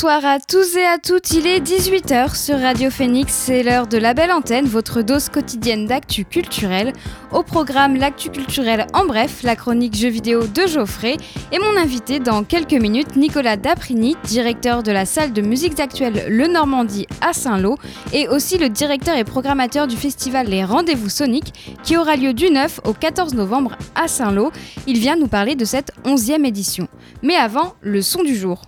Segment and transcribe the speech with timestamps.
[0.00, 3.98] Bonsoir à tous et à toutes, il est 18h sur Radio Phoenix, c'est l'heure de
[3.98, 6.92] la belle antenne, votre dose quotidienne d'actu culturel.
[7.32, 11.16] Au programme l'actu culturel en bref, la chronique jeux vidéo de Geoffrey
[11.50, 16.26] et mon invité dans quelques minutes, Nicolas Daprini, directeur de la salle de musique actuelle
[16.28, 17.76] Le Normandie à Saint-Lô
[18.12, 22.52] et aussi le directeur et programmateur du festival Les Rendez-vous Soniques qui aura lieu du
[22.52, 24.52] 9 au 14 novembre à Saint-Lô.
[24.86, 26.86] Il vient nous parler de cette 11e édition.
[27.24, 28.62] Mais avant, le son du jour.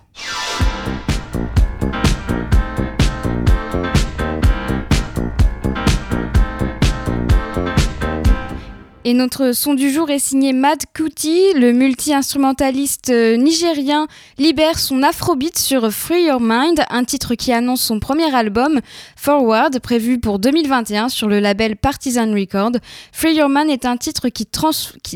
[9.03, 11.53] Et notre son du jour est signé Mad Kuti.
[11.55, 14.07] Le multi-instrumentaliste euh, nigérien
[14.37, 18.79] libère son afrobeat sur Free Your Mind, un titre qui annonce son premier album,
[19.15, 22.73] Forward, prévu pour 2021 sur le label Partisan Record.
[23.11, 24.45] Free Your Mind est un titre qui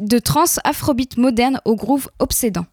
[0.01, 2.65] de trance afrobeat moderne au groove obsédant.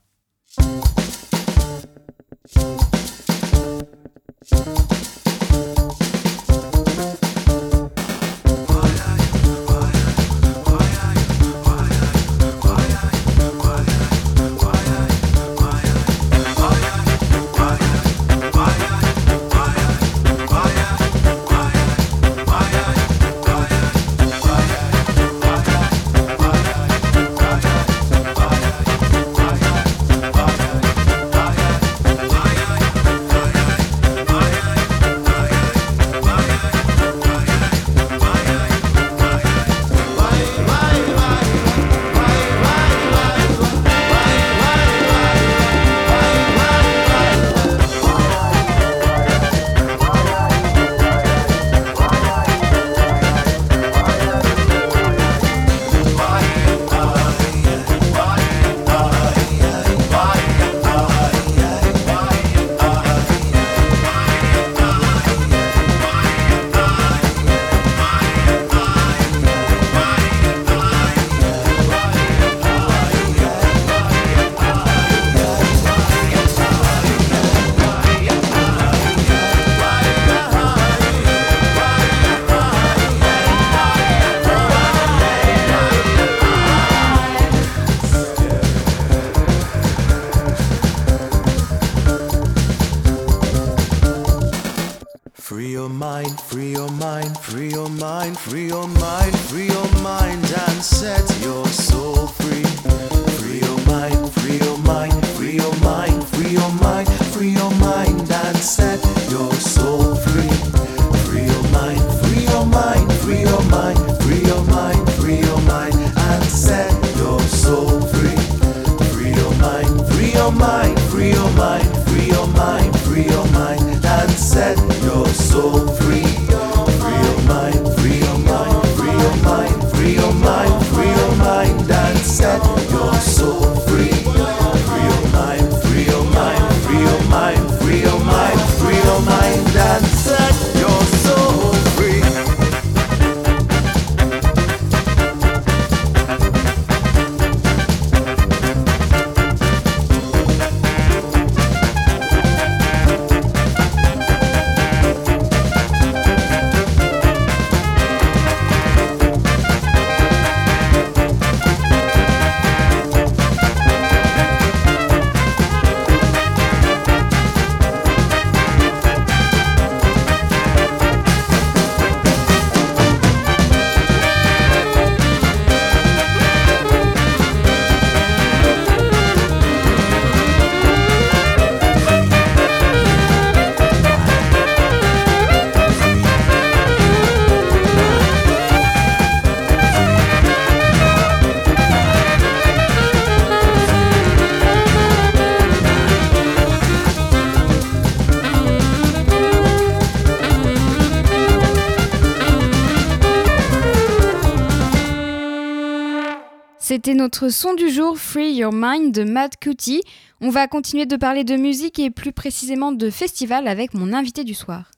[207.22, 210.02] Notre son du jour, Free Your Mind de Matt Cootie.
[210.40, 214.42] On va continuer de parler de musique et plus précisément de festival avec mon invité
[214.42, 214.90] du soir.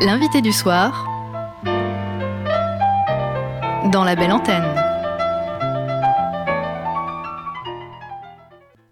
[0.00, 1.04] L'invité du soir
[3.92, 4.87] dans la belle antenne.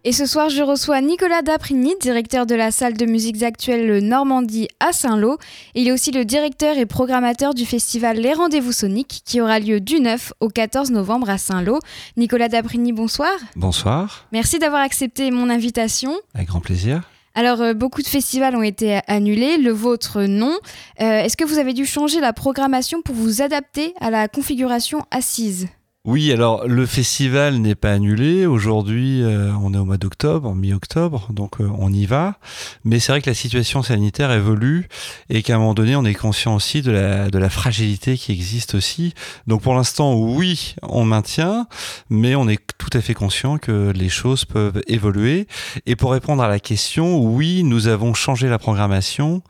[0.08, 4.68] Et ce soir, je reçois Nicolas Daprigny, directeur de la salle de musiques actuelles Normandie
[4.78, 5.36] à Saint-Lô.
[5.74, 9.80] Il est aussi le directeur et programmateur du festival Les Rendez-vous Soniques qui aura lieu
[9.80, 11.80] du 9 au 14 novembre à Saint-Lô.
[12.16, 13.32] Nicolas Daprigny, bonsoir.
[13.56, 14.28] Bonsoir.
[14.30, 16.14] Merci d'avoir accepté mon invitation.
[16.36, 17.02] Avec grand plaisir.
[17.34, 20.56] Alors, euh, beaucoup de festivals ont été annulés, le vôtre non.
[21.00, 25.04] Euh, est-ce que vous avez dû changer la programmation pour vous adapter à la configuration
[25.10, 25.66] assise?
[26.06, 28.46] Oui, alors le festival n'est pas annulé.
[28.46, 32.38] Aujourd'hui, euh, on est au mois d'octobre, mi-octobre, donc euh, on y va.
[32.84, 34.86] Mais c'est vrai que la situation sanitaire évolue
[35.30, 39.14] et qu'à un moment donné, on est conscient aussi de la, fragilité qui existe aussi.
[39.48, 41.66] Donc pour l'instant, oui, on maintient,
[42.08, 45.48] mais on est tout à fait conscient que les choses peuvent évoluer.
[45.86, 49.42] Et pour répondre à la question, oui, nous avons changé la programmation.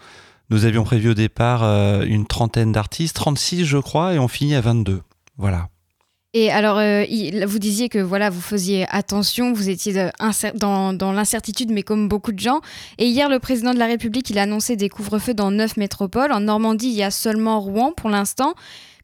[0.49, 4.55] Nous avions prévu au départ euh, une trentaine d'artistes, 36 je crois, et on finit
[4.55, 5.03] à 22.
[5.37, 5.69] Voilà.
[6.39, 7.07] Et alors, euh,
[7.47, 10.11] vous disiez que voilà, vous faisiez attention, vous étiez
[10.55, 12.61] dans, dans l'incertitude, mais comme beaucoup de gens.
[12.99, 16.33] Et hier, le président de la République, il a annoncé des couvre-feux dans neuf métropoles.
[16.33, 18.53] En Normandie, il y a seulement Rouen pour l'instant.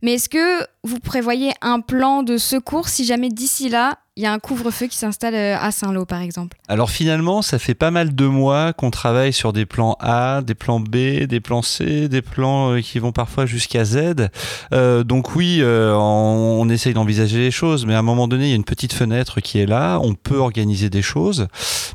[0.03, 4.27] Mais est-ce que vous prévoyez un plan de secours si jamais d'ici là, il y
[4.27, 7.91] a un couvre-feu qui s'installe euh, à Saint-Lô, par exemple Alors finalement, ça fait pas
[7.91, 12.11] mal de mois qu'on travaille sur des plans A, des plans B, des plans C,
[12.11, 14.29] des plans euh, qui vont parfois jusqu'à Z.
[14.75, 18.53] Euh, donc oui, on, essaye d'envisager les choses, mais à un moment donné, il y
[18.53, 19.99] a une petite fenêtre qui est là.
[20.03, 21.49] On peut organiser des choses,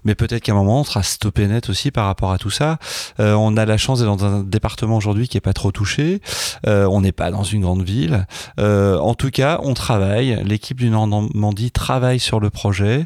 [0.04, 2.78] mais peut-être qu'à un moment, on sera stoppé net aussi par rapport à tout ça.
[3.18, 6.22] On a la chance d'être dans un département aujourd'hui qui est pas trop touché.
[6.66, 8.28] on n'est pas dans une grande ville.
[8.60, 10.44] en tout cas, on travaille.
[10.44, 13.06] L'équipe du Normandie travaille sur le projet.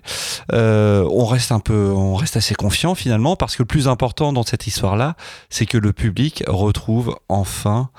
[0.54, 4.34] Euh, on reste un peu, on reste assez confiant finalement parce que le plus important
[4.34, 5.16] dans cette histoire-là,
[5.50, 7.90] c'est que le public retrouve enfin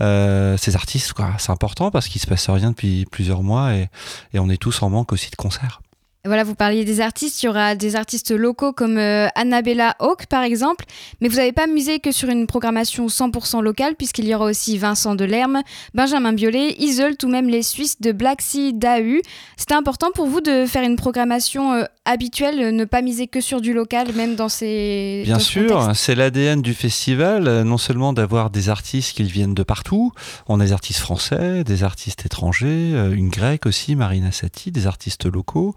[0.00, 1.12] euh, ces artistes.
[1.38, 3.88] C'est important parce qu'il se passe rien depuis plusieurs mois et,
[4.32, 5.80] et on est tous en manque aussi de concerts.
[6.26, 10.26] Voilà, vous parliez des artistes, il y aura des artistes locaux comme euh, Annabella Hawk
[10.26, 10.84] par exemple,
[11.20, 14.76] mais vous n'avez pas misé que sur une programmation 100% locale puisqu'il y aura aussi
[14.76, 15.62] Vincent Delerme,
[15.94, 19.20] Benjamin Biolay, Iseult ou même les Suisses de Black Sea DAU.
[19.56, 23.60] C'était important pour vous de faire une programmation euh, habituelle, ne pas miser que sur
[23.60, 25.22] du local, même dans ces...
[25.24, 29.62] Bien sûr, c'est l'ADN du festival, euh, non seulement d'avoir des artistes qui viennent de
[29.62, 30.12] partout,
[30.48, 35.26] on a des artistes français, des artistes étrangers, une grecque aussi, Marina Sati, des artistes
[35.26, 35.74] locaux.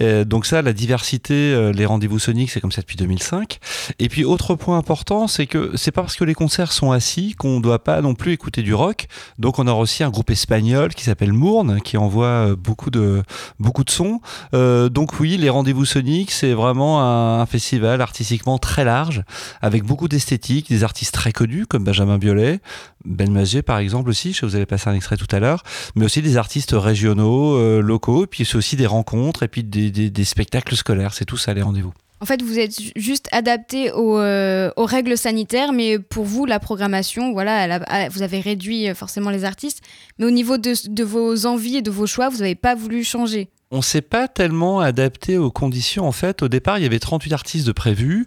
[0.00, 3.58] Euh, donc ça, la diversité, euh, les rendez-vous soniques, c'est comme ça depuis 2005.
[3.98, 7.34] Et puis autre point important, c'est que c'est pas parce que les concerts sont assis
[7.34, 9.06] qu'on doit pas non plus écouter du rock.
[9.38, 13.22] Donc on a aussi un groupe espagnol qui s'appelle Mourne, qui envoie euh, beaucoup de
[13.58, 14.20] beaucoup de sons.
[14.52, 19.22] donc oui, les rendez-vous soniques, c'est vraiment un, festival artistiquement très large,
[19.62, 22.60] avec beaucoup d'esthétique, des artistes très connus comme Benjamin Biolay,
[23.06, 24.32] Ben Mager par exemple aussi.
[24.32, 25.62] Je vous allez passer un extrait tout à l'heure,
[25.94, 28.24] mais aussi des artistes régionaux, locaux.
[28.24, 31.14] Et puis c'est aussi des rencontres et puis des, spectacles scolaires.
[31.14, 31.92] C'est tout ça les rendez-vous.
[32.20, 36.58] En fait, vous êtes juste adapté aux, euh, aux, règles sanitaires, mais pour vous, la
[36.58, 39.82] programmation, voilà, vous avez réduit euh, forcément les artistes,
[40.18, 43.04] mais au niveau de, de vos envies et de vos choix, vous n'avez pas voulu
[43.04, 46.06] changer on s'est pas tellement adapté aux conditions.
[46.06, 48.24] En fait, au départ, il y avait 38 artistes de prévus.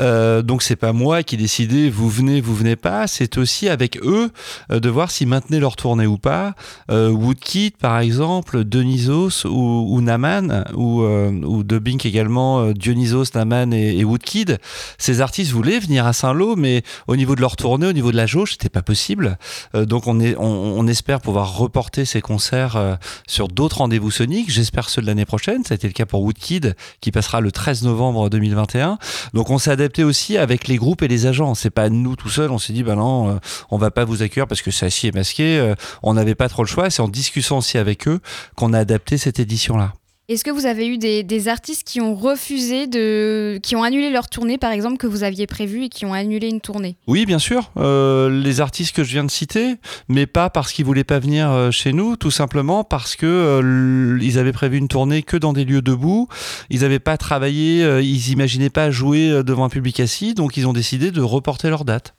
[0.00, 3.06] Euh, donc, c'est pas moi qui décidais vous venez, vous venez pas.
[3.06, 4.30] C'est aussi avec eux
[4.70, 6.54] euh, de voir s'ils maintenaient leur tournée ou pas.
[6.90, 11.64] Euh, Woodkid, par exemple, Denisos ou, Naman, ou, ou
[12.04, 14.58] également, Dionysos, Naman et, et, Woodkid.
[14.98, 18.16] Ces artistes voulaient venir à Saint-Lô, mais au niveau de leur tournée, au niveau de
[18.16, 19.38] la jauge, c'était pas possible.
[19.74, 24.50] donc, on, est, on, on, espère pouvoir reporter ces concerts sur d'autres rendez-vous soniques.
[24.50, 25.64] J'espère ceux de l'année prochaine.
[25.64, 28.98] Ça a été le cas pour Woodkid, qui passera le 13 novembre 2021.
[29.34, 31.54] Donc on s'est adapté aussi avec les groupes et les agents.
[31.54, 32.50] C'est pas nous tout seuls.
[32.50, 33.38] On s'est dit, ben non, euh,
[33.70, 35.58] on va pas vous accueillir parce que c'est assis et masqué.
[35.58, 36.90] Euh, on n'avait pas trop le choix.
[36.90, 38.20] C'est en discutant aussi avec eux
[38.56, 39.92] qu'on a adapté cette édition-là.
[40.32, 44.30] Est-ce que vous avez eu des, artistes qui ont refusé de, qui ont annulé leur
[44.30, 46.96] tournée, par exemple, que vous aviez prévu et qui ont annulé une tournée?
[47.06, 47.70] Oui, bien sûr.
[47.76, 49.74] Euh, les artistes que je viens de citer,
[50.08, 54.18] mais pas parce qu'ils voulaient pas venir euh, chez nous, tout simplement parce que euh,
[54.22, 56.28] ils avaient prévu une tournée que dans des lieux debout.
[56.70, 60.72] Ils n'avaient pas travaillé, ils imaginaient pas jouer devant un public assis, donc ils ont
[60.72, 62.14] décidé de reporter leur date.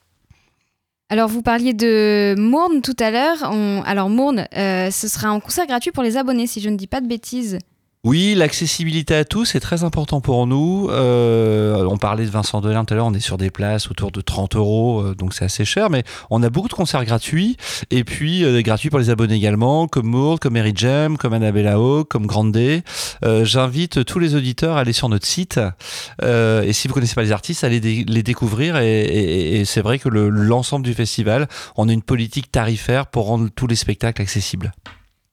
[1.09, 3.51] Alors, vous parliez de Mourne tout à l'heure.
[3.85, 7.01] Alors, Mourne, ce sera un concert gratuit pour les abonnés, si je ne dis pas
[7.01, 7.57] de bêtises.
[8.05, 10.89] Oui, l'accessibilité à tous est très important pour nous.
[10.91, 14.11] Euh, on parlait de Vincent Delin tout à l'heure, on est sur des places autour
[14.11, 17.55] de 30 euros, euh, donc c'est assez cher, mais on a beaucoup de concerts gratuits,
[17.91, 21.77] et puis euh, gratuits pour les abonnés également, comme Moore, comme Mary Jam, comme Annabella
[21.77, 22.53] Hawk, comme Grande
[23.23, 25.61] J'invite tous les auditeurs à aller sur notre site,
[26.21, 30.85] et si vous connaissez pas les artistes, allez les découvrir, et c'est vrai que l'ensemble
[30.85, 34.73] du festival, on a une politique tarifaire pour rendre tous les spectacles accessibles.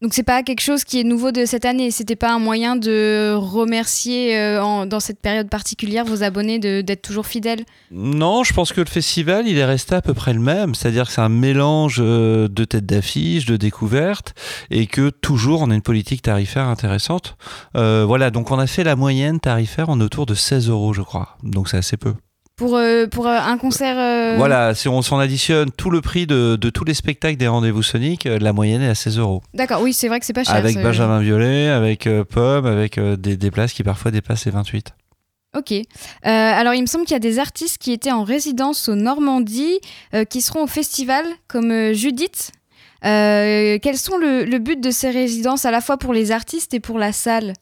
[0.02, 1.90] Donc c'est pas quelque chose qui est nouveau de cette année.
[1.90, 7.26] C'était pas un moyen de remercier euh, dans cette période particulière vos abonnés d'être toujours
[7.26, 7.66] fidèles.
[7.90, 10.74] Non, je pense que le festival il est resté à peu près le même.
[10.74, 14.34] C'est-à-dire que c'est un mélange euh, de têtes d'affiche, de découvertes,
[14.70, 17.36] et que toujours on a une politique tarifaire intéressante.
[17.76, 21.02] Euh, voilà, donc on a fait la moyenne tarifaire en autour de 16 euros, je
[21.02, 21.36] crois.
[21.42, 22.14] Donc c'est assez peu
[22.60, 23.96] pour, euh, pour euh, un concert.
[23.98, 27.48] Euh, voilà, si on s'en additionne tout le prix de, de, tous les spectacles des
[27.48, 29.42] rendez-vous Sonic, la moyenne est à 16 euros.
[29.54, 30.54] D'accord, oui, c'est vrai que c'est pas cher.
[30.54, 34.88] Avec Benjamin Violet, avec Pomme, avec des, des, places qui parfois dépassent les 28.
[35.56, 35.72] Ok.
[36.22, 39.80] alors, il me semble qu'il y a des artistes qui étaient en résidence au Normandie
[40.28, 42.52] qui seront au festival, comme Judith.
[43.02, 46.80] quels sont le, le but de ces résidences à la fois pour les artistes et
[46.80, 47.54] pour la salle?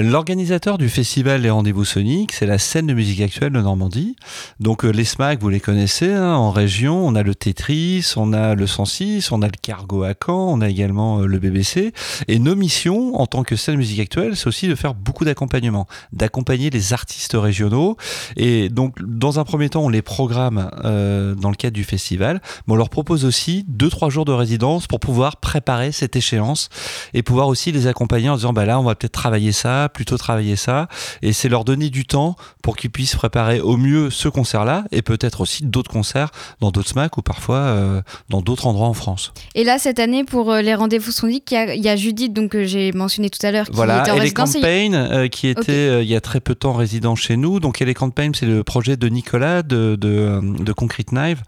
[0.00, 4.14] L'organisateur du festival Les Rendez-vous Soniques, c'est la scène de musique actuelle de Normandie.
[4.60, 8.32] Donc euh, les SMAC, vous les connaissez, hein, en région, on a le Tetris, on
[8.32, 11.92] a le 106, on a le Cargo à Caen, on a également euh, le BBC.
[12.28, 15.24] Et nos missions, en tant que scène de musique actuelle, c'est aussi de faire beaucoup
[15.24, 17.96] d'accompagnement, d'accompagner les artistes régionaux.
[18.36, 22.40] Et donc, dans un premier temps, on les programme euh, dans le cadre du festival,
[22.68, 26.68] mais on leur propose aussi deux, trois jours de résidence pour pouvoir préparer cette échéance
[27.14, 30.18] et pouvoir aussi les accompagner en disant, bah là, on va peut-être travailler ça, plutôt
[30.18, 30.88] travailler ça.
[31.22, 35.02] Et c'est leur donner du temps pour qu'ils puissent préparer au mieux ce concert-là et
[35.02, 36.30] peut-être aussi d'autres concerts
[36.60, 39.32] dans d'autres SMAC ou parfois euh, dans d'autres endroits en France.
[39.54, 42.64] Et là, cette année, pour euh, les rendez-vous soniques, il y, a Judith, donc, que
[42.64, 46.08] j'ai mentionné tout à l'heure, qui voilà, était en et Campaign, euh, qui était il
[46.08, 47.60] y a très peu de temps résident chez nous.
[47.60, 51.42] Donc, les Campaign, c'est le projet de Nicolas de, de, de Concrete Knife.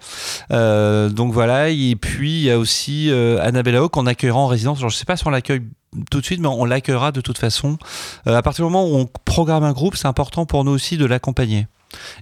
[0.50, 4.80] donc voilà, et puis il y a aussi Annabella Hawk qu'on accueillera en résidence.
[4.80, 5.62] je ne sais pas si on l'accueille
[6.10, 7.78] tout de suite, mais on l'accueillera de toute façon.
[8.26, 10.96] Euh, à partir du moment où on programme un groupe, c'est important pour nous aussi
[10.96, 11.66] de l'accompagner.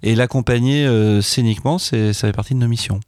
[0.03, 3.01] Et l'accompagner euh, scéniquement, ça fait partie de nos missions.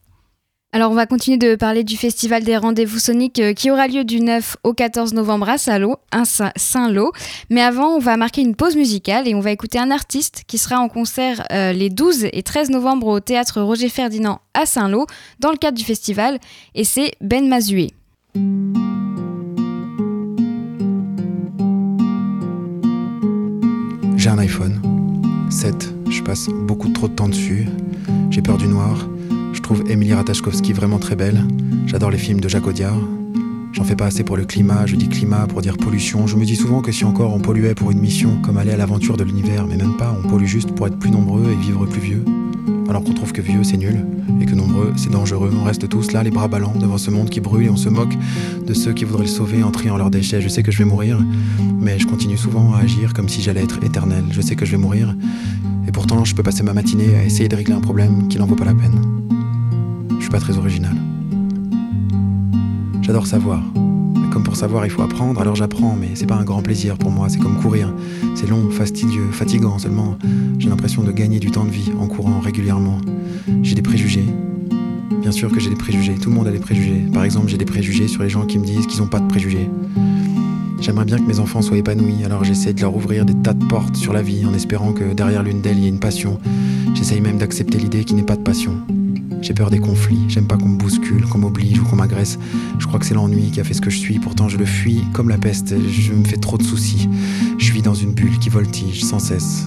[0.73, 4.05] Alors on va continuer de parler du festival des rendez-vous soniques euh, qui aura lieu
[4.05, 7.13] du 9 au 14 novembre à Saint-Lô.
[7.49, 10.59] Mais avant, on va marquer une pause musicale et on va écouter un artiste qui
[10.59, 15.07] sera en concert les 12 et 13 novembre au théâtre Roger Ferdinand à Saint-Lô
[15.41, 16.39] dans le cadre du festival
[16.77, 17.91] et c'est Ben Mazué.
[24.21, 24.83] J'ai un iPhone
[25.49, 27.67] 7, je passe beaucoup trop de temps dessus.
[28.29, 29.09] J'ai peur du noir.
[29.55, 31.43] Je trouve Emilie Ratajkowski vraiment très belle.
[31.87, 32.99] J'adore les films de Jacques Audiard.
[33.73, 36.27] J'en fais pas assez pour le climat, je dis climat pour dire pollution.
[36.27, 38.77] Je me dis souvent que si encore on polluait pour une mission, comme aller à
[38.77, 41.87] l'aventure de l'univers, mais même pas, on pollue juste pour être plus nombreux et vivre
[41.87, 42.25] plus vieux.
[42.89, 44.05] Alors qu'on trouve que vieux c'est nul,
[44.41, 45.53] et que nombreux c'est dangereux.
[45.57, 47.89] On reste tous là, les bras ballants, devant ce monde qui brûle, et on se
[47.89, 48.17] moque
[48.67, 50.41] de ceux qui voudraient le sauver en triant leurs déchets.
[50.41, 51.25] Je sais que je vais mourir,
[51.81, 54.25] mais je continue souvent à agir comme si j'allais être éternel.
[54.33, 55.15] Je sais que je vais mourir,
[55.87, 58.47] et pourtant je peux passer ma matinée à essayer de régler un problème qui n'en
[58.47, 59.01] vaut pas la peine.
[60.17, 60.97] Je suis pas très original.
[63.11, 63.61] J'adore savoir.
[64.31, 67.11] Comme pour savoir, il faut apprendre, alors j'apprends, mais c'est pas un grand plaisir pour
[67.11, 67.93] moi, c'est comme courir.
[68.37, 70.17] C'est long, fastidieux, fatigant seulement.
[70.61, 72.99] J'ai l'impression de gagner du temps de vie en courant régulièrement.
[73.65, 74.27] J'ai des préjugés.
[75.23, 77.05] Bien sûr que j'ai des préjugés, tout le monde a des préjugés.
[77.13, 79.27] Par exemple, j'ai des préjugés sur les gens qui me disent qu'ils n'ont pas de
[79.27, 79.69] préjugés.
[80.81, 83.65] J'aimerais bien que mes enfants soient épanouis, alors j'essaie de leur ouvrir des tas de
[83.65, 86.39] portes sur la vie en espérant que derrière l'une d'elles il y ait une passion.
[86.95, 88.77] J'essaye même d'accepter l'idée qu'il n'y ait pas de passion.
[89.43, 92.39] J'ai peur des conflits, j'aime pas qu'on me bouscule, qu'on m'oblige ou qu'on m'agresse.
[92.79, 94.67] Je crois que c'est l'ennui qui a fait ce que je suis, pourtant je le
[94.67, 97.09] fuis comme la peste, je me fais trop de soucis.
[97.59, 99.67] Je vis dans une bulle qui voltige sans cesse.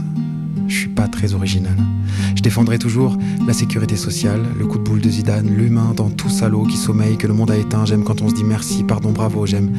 [0.68, 1.76] Je suis pas très original.
[2.36, 6.30] Je défendrai toujours la sécurité sociale, le coup de boule de Zidane, l'humain dans tout
[6.30, 7.86] salaud qui sommeille, que le monde a éteint.
[7.86, 9.46] J'aime quand on se dit merci, pardon, bravo.
[9.46, 9.72] J'aime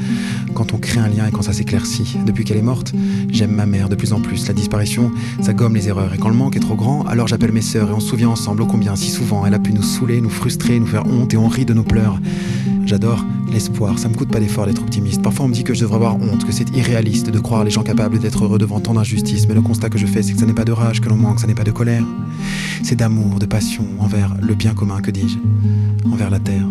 [0.54, 2.18] quand on crée un lien et quand ça s'éclaircit.
[2.26, 2.92] Depuis qu'elle est morte,
[3.30, 4.46] j'aime ma mère de plus en plus.
[4.48, 5.10] La disparition,
[5.42, 6.14] ça gomme les erreurs.
[6.14, 8.28] Et quand le manque est trop grand, alors j'appelle mes sœurs et on se souvient
[8.28, 11.34] ensemble ô combien, si souvent, elle a pu nous saouler, nous frustrer, nous faire honte
[11.34, 12.20] et on rit de nos pleurs.
[12.86, 15.22] J'adore l'espoir, ça me coûte pas d'effort d'être optimiste.
[15.22, 17.70] Parfois on me dit que je devrais avoir honte, que c'est irréaliste de croire les
[17.70, 20.40] gens capables d'être heureux devant tant d'injustice, mais le constat que je fais c'est que
[20.40, 22.04] ça n'est pas de rage que l'on manque, ça n'est pas de colère.
[22.82, 25.38] C'est d'amour, de passion envers le bien commun, que dis-je,
[26.08, 26.66] envers la terre.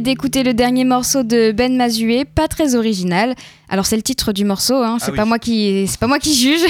[0.00, 3.34] D'écouter le dernier morceau de Ben Mazué, pas très original.
[3.68, 4.98] Alors c'est le titre du morceau, hein.
[5.00, 5.28] c'est Ah pas oui.
[5.28, 6.64] moi qui c'est pas moi qui juge.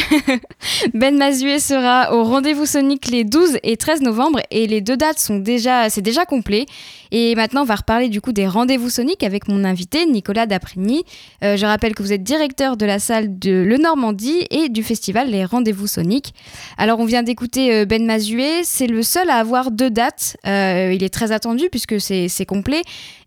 [0.95, 5.19] ben Mazué sera au rendez-vous Sonic les 12 et 13 novembre et les deux dates
[5.19, 6.65] sont déjà c'est déjà complet.
[7.13, 11.05] Et maintenant on va reparler du coup des rendez-vous Sonic avec mon invité Nicolas Daprigny.
[11.45, 14.83] Euh, je rappelle que vous êtes directeur de la salle de Le Normandie et du
[14.83, 16.33] festival Les Rendez-vous Sonic.
[16.79, 20.39] Alors on vient d'écouter euh, Ben Mazué, c'est le seul à avoir deux dates.
[20.47, 22.81] Euh, il est très attendu puisque c'est c'est complet.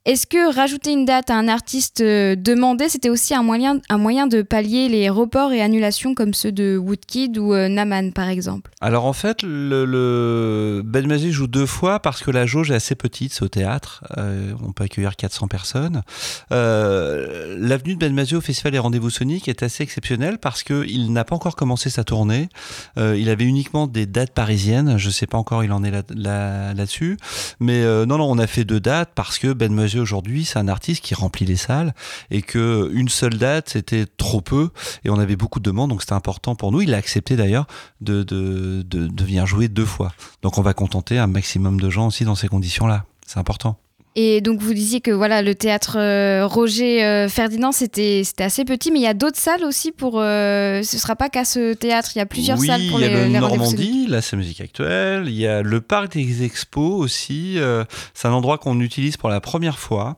[0.06, 3.98] Est-ce que rajouter une date à un artiste euh, demandé, c'était aussi un moyen, un
[3.98, 8.29] moyen de pallier les reports et annulations comme ceux de Woodkid ou euh, Naman par
[8.29, 8.72] exemple?
[8.82, 10.82] Alors en fait, le, le...
[10.86, 14.53] Ben joue deux fois parce que la jauge est assez petite, c'est au théâtre, euh,
[14.65, 16.01] on peut accueillir 400 personnes.
[16.50, 21.24] L'avenue de Ben Mazué au Festival des Rendez-vous Soniques est assez exceptionnelle parce qu'il n'a
[21.25, 22.50] pas encore commencé sa tournée.
[22.98, 26.74] Il avait uniquement des dates parisiennes, je sais pas encore il en est là- là-
[26.74, 27.18] là-dessus.
[27.60, 31.03] Mais non, non, on a fait deux dates parce que Ben Aujourd'hui, c'est un artiste
[31.03, 31.96] qui remplit les salles
[32.29, 34.69] et que une seule date, c'était trop peu
[35.03, 36.81] et on avait beaucoup de demandes, donc c'était important pour nous.
[36.81, 37.65] Il a accepté d'ailleurs
[38.01, 40.13] de, de, de, de venir jouer deux fois.
[40.43, 43.05] Donc on va contenter un maximum de gens aussi dans ces conditions-là.
[43.25, 43.79] C'est important.
[44.15, 48.65] Et donc vous disiez que voilà le théâtre euh, Roger euh, Ferdinand c'était c'était assez
[48.65, 50.19] petit, mais il y a d'autres salles aussi pour.
[50.19, 53.05] euh, ce sera pas qu'à ce théâtre, il y a plusieurs oui, salles pour il
[53.05, 53.39] y les, a le les.
[53.39, 55.25] Normandie, c'est musique actuelle.
[55.27, 57.59] Il y a le parc des expos aussi.
[57.59, 57.85] euh,
[58.15, 60.17] c'est un endroit qu'on utilise pour la première fois.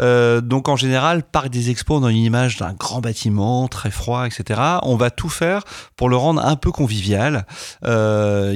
[0.00, 4.26] Donc en général, parc des expos, on a une image d'un grand bâtiment très froid,
[4.26, 4.60] etc.
[4.82, 5.64] On va tout faire
[5.96, 7.46] pour le rendre un peu convivial.
[7.84, 7.88] Il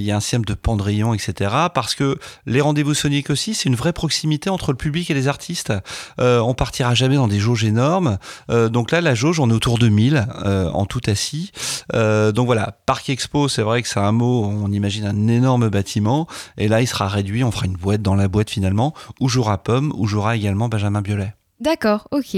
[0.05, 1.51] y a un système de pendrillon, etc.
[1.73, 5.73] Parce que les rendez-vous soniques aussi, c'est une vraie proximité entre public et les artistes.
[6.21, 8.19] Euh, on partira jamais dans des jauges énormes.
[8.51, 11.53] Euh, donc là, la jauge, on est autour de 1000 euh, en tout assis.
[11.93, 16.27] Donc voilà, Parc Expo, c'est vrai que c'est un mot, on imagine un énorme bâtiment.
[16.59, 19.59] Et là, il sera réduit, on fera une boîte dans la boîte finalement, où jouera
[19.59, 21.35] Pomme, où jouera également Benjamin Biolay.
[21.65, 22.37] D'accord, ok.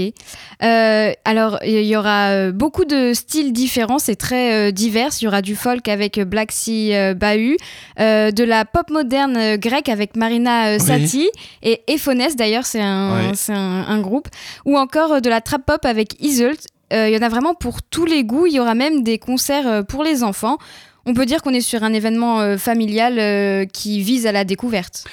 [0.63, 5.09] Euh, alors, il y aura euh, beaucoup de styles différents, c'est très euh, divers.
[5.19, 7.57] Il y aura du folk avec Black Sea euh, Bahut,
[7.97, 10.79] de la pop moderne grecque avec Marina Oui.
[10.79, 11.29] Sati
[11.61, 13.31] et Ephones d'ailleurs, c'est un, Oui.
[13.35, 14.29] c'est un, un groupe,
[14.63, 16.65] ou encore de la trap pop avec Iselt.
[16.93, 18.45] Il y en a vraiment pour tous les goûts.
[18.45, 20.57] Il y aura même des concerts pour les enfants.
[21.05, 25.03] On peut dire qu'on est sur un événement familial qui vise à la découverte.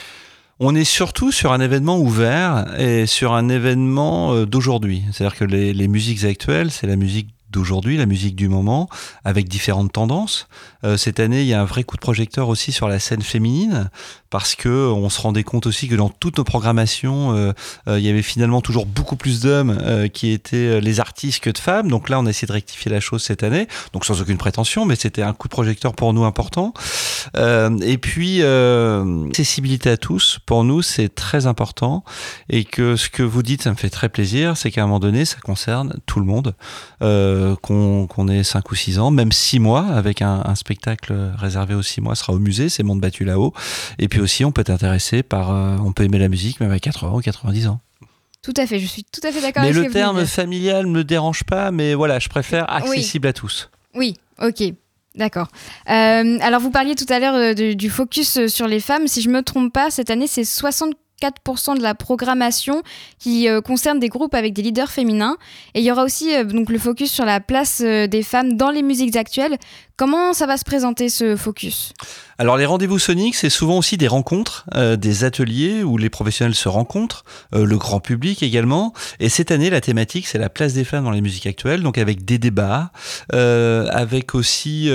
[0.67, 5.03] On est surtout sur un événement ouvert et sur un événement euh, d'aujourd'hui.
[5.13, 8.89] C'est-à-dire que les, les musiques actuelles, c'est la musique d'aujourd'hui, la musique du moment,
[9.25, 10.49] avec différentes tendances.
[10.85, 13.23] Euh, cette année, il y a un vrai coup de projecteur aussi sur la scène
[13.23, 13.91] féminine,
[14.31, 17.53] parce que on se rendait compte aussi que dans toutes nos programmations, euh,
[17.89, 19.79] euh, il y avait finalement toujours beaucoup plus d'hommes
[20.13, 21.89] qui étaient les artistes que de femmes.
[21.89, 24.85] Donc là, on a essayé de rectifier la chose cette année, donc sans aucune prétention,
[24.85, 26.75] mais c'était un coup de projecteur pour nous important.
[27.37, 32.05] Et puis, accessibilité à tous, pour nous, c'est très important.
[32.51, 35.01] Et que ce que vous dites, ça me fait très plaisir, c'est qu'à un moment
[35.01, 36.55] donné, ça concerne tout le monde,
[37.63, 41.75] qu'on qu'on ait 5 ou 6 ans, même 6 mois, avec un, un spectacle réservé
[41.75, 43.53] aux 6 mois, sera au musée, c'est Monde battu là-haut.
[43.99, 46.73] Et puis aussi, on peut être intéressé par, euh, on peut aimer la musique même
[46.73, 47.81] à 80 ou 90 ans.
[48.43, 50.27] Tout à fait, je suis tout à fait d'accord Mais avec ce le vous terme
[50.27, 52.91] familial me dérange pas, mais voilà, je préfère Oui.
[52.91, 53.71] accessible à tous.
[53.95, 54.63] Oui, ok.
[55.15, 55.49] D'accord.
[55.89, 59.07] Euh, alors, vous parliez tout à l'heure euh, du focus euh, sur les femmes.
[59.07, 60.45] Si je me trompe pas, cette année, c'est
[61.25, 62.83] 64% de la programmation
[63.19, 65.37] qui euh, concerne des groupes avec des leaders féminins.
[65.75, 68.55] Et il y aura aussi euh, donc le focus sur la place euh, des femmes
[68.55, 69.59] dans les musiques actuelles.
[69.97, 71.93] Comment ça va se présenter ce focus?
[72.37, 76.57] Alors les rendez-vous soniques, c'est souvent aussi des rencontres, euh, des ateliers où les professionnels
[76.57, 78.93] se rencontrent, euh, le grand public également.
[79.21, 81.97] Et cette année, la thématique, c'est la place des femmes dans les musiques actuelles, donc
[81.97, 82.91] avec des débats,
[83.35, 84.91] euh, avec aussi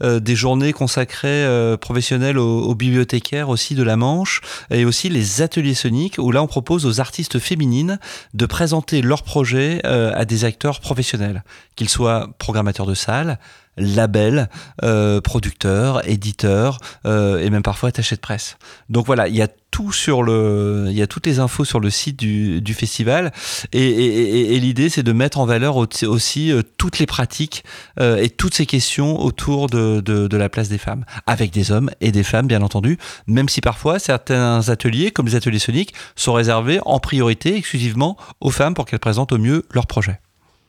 [0.00, 5.74] des journées consacrées professionnelles aux, aux bibliothécaires aussi de la Manche, et aussi les ateliers
[5.74, 7.98] soniques, où là on propose aux artistes féminines
[8.34, 11.42] de présenter leurs projets à des acteurs professionnels,
[11.74, 13.38] qu'ils soient programmateurs de salles,
[13.76, 14.48] labels,
[14.82, 18.56] euh, producteurs, éditeurs euh, et même parfois attachés de presse.
[18.88, 21.80] Donc voilà, il y a tout sur le, il y a toutes les infos sur
[21.80, 23.30] le site du, du festival
[23.72, 27.04] et, et- et- et l'idée c'est de mettre en valeur au- aussi euh, toutes les
[27.04, 27.62] pratiques
[28.00, 31.72] euh, et toutes ces questions autour de, de, de la place des femmes, avec des
[31.72, 35.92] hommes et des femmes bien entendu, même si parfois certains ateliers comme les ateliers soniques
[36.14, 40.20] sont réservés en priorité exclusivement aux femmes pour qu'elles présentent au mieux leurs projets.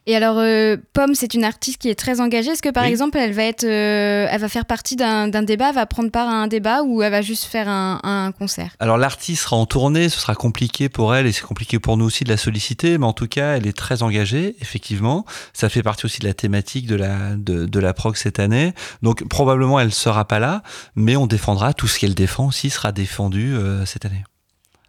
[0.10, 2.52] Et alors, euh, Pomme, c'est une artiste qui est très engagée.
[2.52, 2.90] Est-ce que, par Oui.
[2.90, 6.30] exemple, elle va être, euh, elle va faire partie d'un débat, elle va prendre part
[6.30, 8.72] à un débat, ou elle va juste faire un, un concert?
[8.80, 12.06] Alors l'artiste sera en tournée, ce sera compliqué pour elle et c'est compliqué pour nous
[12.06, 15.26] aussi de la solliciter, mais en tout cas elle est très engagée, effectivement.
[15.52, 18.74] Ça fait partie aussi de la thématique de la, de, de la prog cette année.
[19.02, 20.64] Donc probablement elle sera pas là,
[20.96, 24.24] mais on défendra tout ce qu'elle défend aussi sera défendu euh, cette année.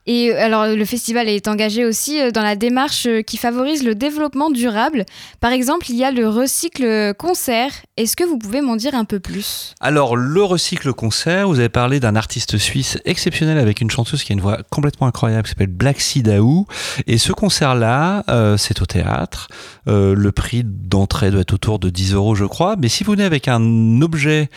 [0.09, 3.85] Et euh, alors, le festival est engagé aussi euh, dans la démarche euh, qui favorise
[3.85, 5.05] le développement durable.
[5.39, 7.71] Par exemple, il y a le recycle concert.
[7.99, 9.75] Est-ce que vous pouvez m'en dire un peu plus?
[9.81, 14.33] Alors, le recycle concert, vous avez parlé d'un artiste suisse exceptionnel avec une chanteuse qui
[14.33, 16.65] a une voix complètement incroyable qui s'appelle Black Sidaou.
[17.07, 18.25] Et ce concert-là,
[18.57, 19.49] c'est au théâtre.
[19.87, 22.77] le prix d'entrée doit être autour de 10 euros, je crois.
[22.77, 24.49] Mais si vous venez avec un objet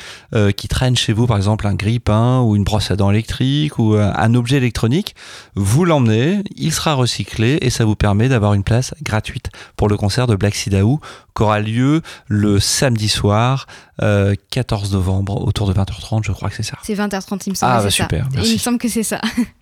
[0.56, 3.96] qui traîne chez vous, par exemple un grille-pain ou une brosse à dents électrique ou
[3.96, 5.16] un objet électronique,
[5.56, 9.98] vous l'emmenez, il sera recyclé et ça vous permet d'avoir une place gratuite pour le
[9.98, 11.00] concert de Black Sidaou
[11.36, 13.68] qui aura lieu le samedi soir,
[14.00, 16.78] 14 euh, novembre, autour de 20h30, je crois que c'est ça.
[16.84, 17.72] C'est 20h30, il me semble.
[17.72, 18.28] Ah, bah, super.
[18.34, 19.22] Il me semble que c'est ça.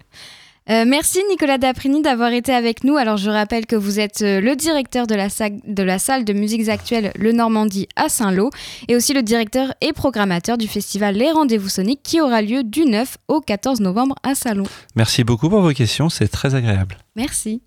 [0.70, 2.96] Euh, merci Nicolas Daprini d'avoir été avec nous.
[2.98, 6.34] Alors je rappelle que vous êtes euh, le directeur de la, de la salle de
[6.34, 8.52] musiques actuelles Le Normandie à Saint-Lô
[8.88, 12.86] et aussi le directeur et programmateur du festival Les Rendez-vous Soniques qui aura lieu du
[12.86, 14.66] 9 au 14 novembre à Salon.
[14.96, 16.98] Merci beaucoup pour vos questions, c'est très agréable.
[17.16, 17.62] Merci.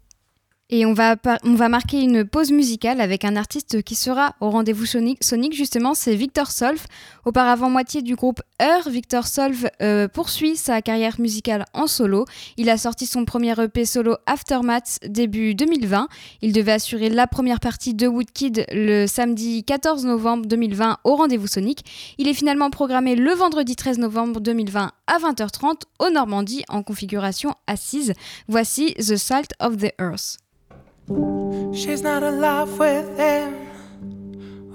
[0.75, 1.17] Et on va,
[1.69, 5.23] marquer une pause musicale avec un artiste qui sera au rendez-vous Sonic.
[5.23, 6.87] Sonic justement, c'est Victor Solf.
[7.27, 12.25] Auparavant moitié du groupe Heure, Victor Solf euh, poursuit sa carrière musicale en solo.
[12.57, 16.09] Il a sorti son premier EP solo Aftermath début 2020.
[16.41, 21.49] Il devait assurer la première partie de Woodkid le samedi 14 novembre 2020 au rendez-vous
[21.49, 21.85] Sonic.
[22.17, 27.53] Il est finalement programmé le vendredi 13 novembre 2020 à 20h30 au Normandie en configuration
[27.67, 28.15] assise.
[28.49, 30.42] Voici The Salt of the Earth.
[31.09, 33.69] She's not alive with him.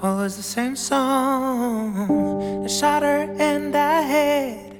[0.02, 2.62] Always the same song.
[2.63, 4.76] They shot her in the head.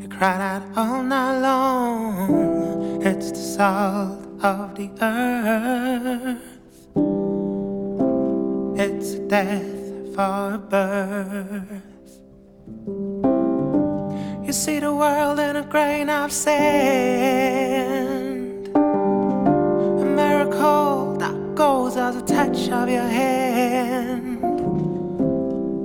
[0.00, 3.02] They cried out all night long.
[3.02, 6.42] It's the salt of the earth.
[8.78, 11.82] It's death for birth.
[14.46, 18.25] You see the world in a grain of sand
[20.46, 24.42] miracle that goes as a touch of your hand.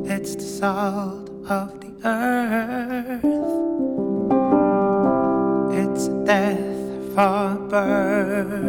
[0.09, 3.23] It's the salt of the earth.
[5.73, 8.61] It's death for birth.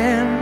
[0.00, 0.39] hand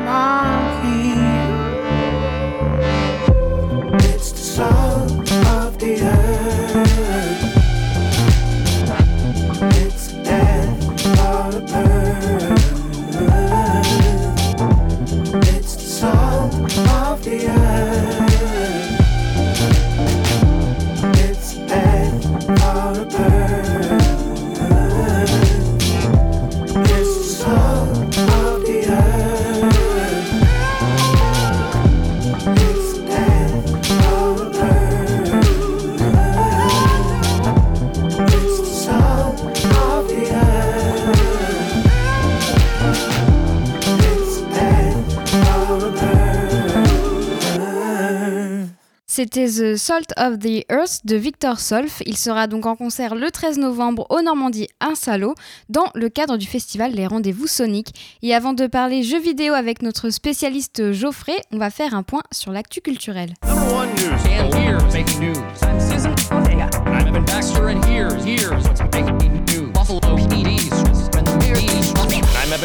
[49.31, 52.03] C'était The Salt of the Earth de Victor Solf.
[52.07, 55.35] Il sera donc en concert le 13 novembre au Normandie à Salo
[55.69, 57.95] dans le cadre du festival Les Rendez-vous Soniques.
[58.23, 62.23] Et avant de parler jeux vidéo avec notre spécialiste Geoffrey, on va faire un point
[62.33, 63.35] sur l'actu culturel.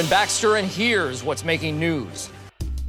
[0.09, 2.29] Baxter and here's what's making news?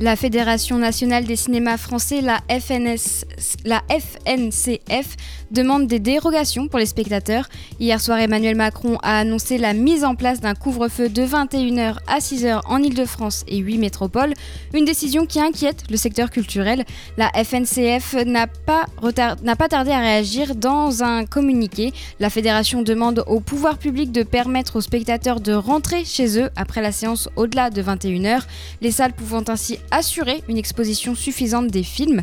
[0.01, 3.25] La Fédération nationale des cinémas français, la, FNS,
[3.65, 5.17] la FNCF,
[5.53, 7.49] demande des dérogations pour les spectateurs.
[7.79, 12.19] Hier soir, Emmanuel Macron a annoncé la mise en place d'un couvre-feu de 21h à
[12.19, 14.35] 6h en Ile-de-France et 8 métropoles,
[14.73, 16.85] une décision qui inquiète le secteur culturel.
[17.17, 21.93] La FNCF n'a pas, pas tardé à réagir dans un communiqué.
[22.19, 26.83] La fédération demande au pouvoir public de permettre aux spectateurs de rentrer chez eux après
[26.83, 28.41] la séance au-delà de 21h,
[28.81, 32.23] les salles pouvant ainsi assurer une exposition suffisante des films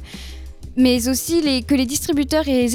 [0.77, 2.67] mais aussi que les distributeurs et,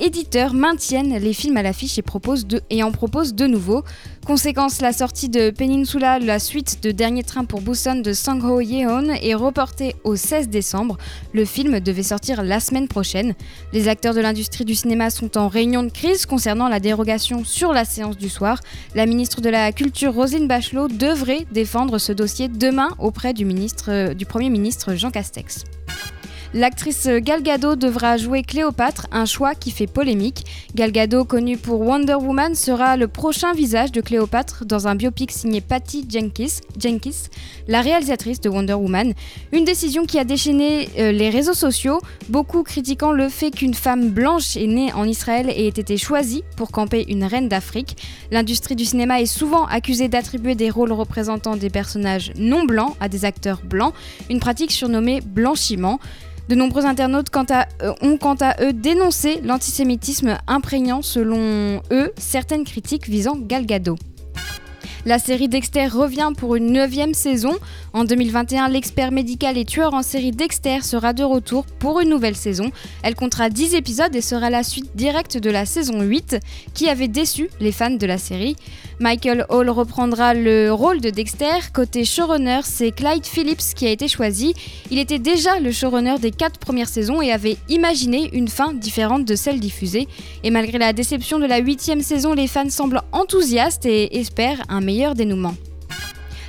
[0.00, 3.82] éditeurs maintiennent les films à l'affiche et, en proposent de nouveaux.
[4.26, 8.60] Conséquence, la sortie de Peninsula, la suite de Dernier train pour Busan de Sang Ho
[8.60, 10.98] Yeon, est reportée au 16 décembre.
[11.32, 13.34] Le film devait sortir la semaine prochaine.
[13.72, 17.72] Les acteurs de l'industrie du cinéma sont en réunion de crise concernant la dérogation sur
[17.72, 18.60] la séance du soir.
[18.94, 24.12] La ministre de la Culture, Rosine Bachelot, devrait défendre ce dossier demain auprès du, ministre,
[24.12, 25.64] du Premier ministre Jean Castex.
[26.54, 30.46] L'actrice Gal Gadot devra jouer Cléopâtre, un choix qui fait polémique.
[30.74, 35.30] Gal Gadot, connue pour Wonder Woman, sera le prochain visage de Cléopâtre dans un biopic
[35.30, 37.28] signé Patty Jenkins, Jenkins
[37.68, 39.12] la réalisatrice de Wonder Woman.
[39.52, 44.08] Une décision qui a déchaîné euh, les réseaux sociaux, beaucoup critiquant le fait qu'une femme
[44.08, 47.96] blanche est née en Israël et ait été choisie pour camper une reine d'Afrique.
[48.30, 53.10] L'industrie du cinéma est souvent accusée d'attribuer des rôles représentant des personnages non blancs à
[53.10, 53.92] des acteurs blancs,
[54.30, 56.00] une pratique surnommée blanchiment.
[56.48, 57.28] De nombreux internautes
[57.82, 63.96] euh, ont quant à eux dénoncé l'antisémitisme imprégnant selon eux certaines critiques visant Gal Gadot.
[65.08, 67.56] La série Dexter revient pour une neuvième saison.
[67.94, 72.36] En 2021, l'expert médical et tueur en série Dexter sera de retour pour une nouvelle
[72.36, 72.70] saison.
[73.02, 76.36] Elle comptera 10 épisodes et sera la suite directe de la saison 8
[76.74, 78.56] qui avait déçu les fans de la série?
[79.00, 81.70] Michael Hall reprendra le rôle de Dexter.
[81.72, 84.52] Côté showrunner, c'est Clyde Phillips qui a été choisi.
[84.90, 89.24] Il était déjà le showrunner des 4 premières saisons et avait imaginé une fin différente
[89.24, 90.06] de celle diffusée.
[90.44, 94.82] Et malgré la déception de la 8 saison, les fans semblent enthousiastes et espèrent un
[94.82, 94.97] meilleur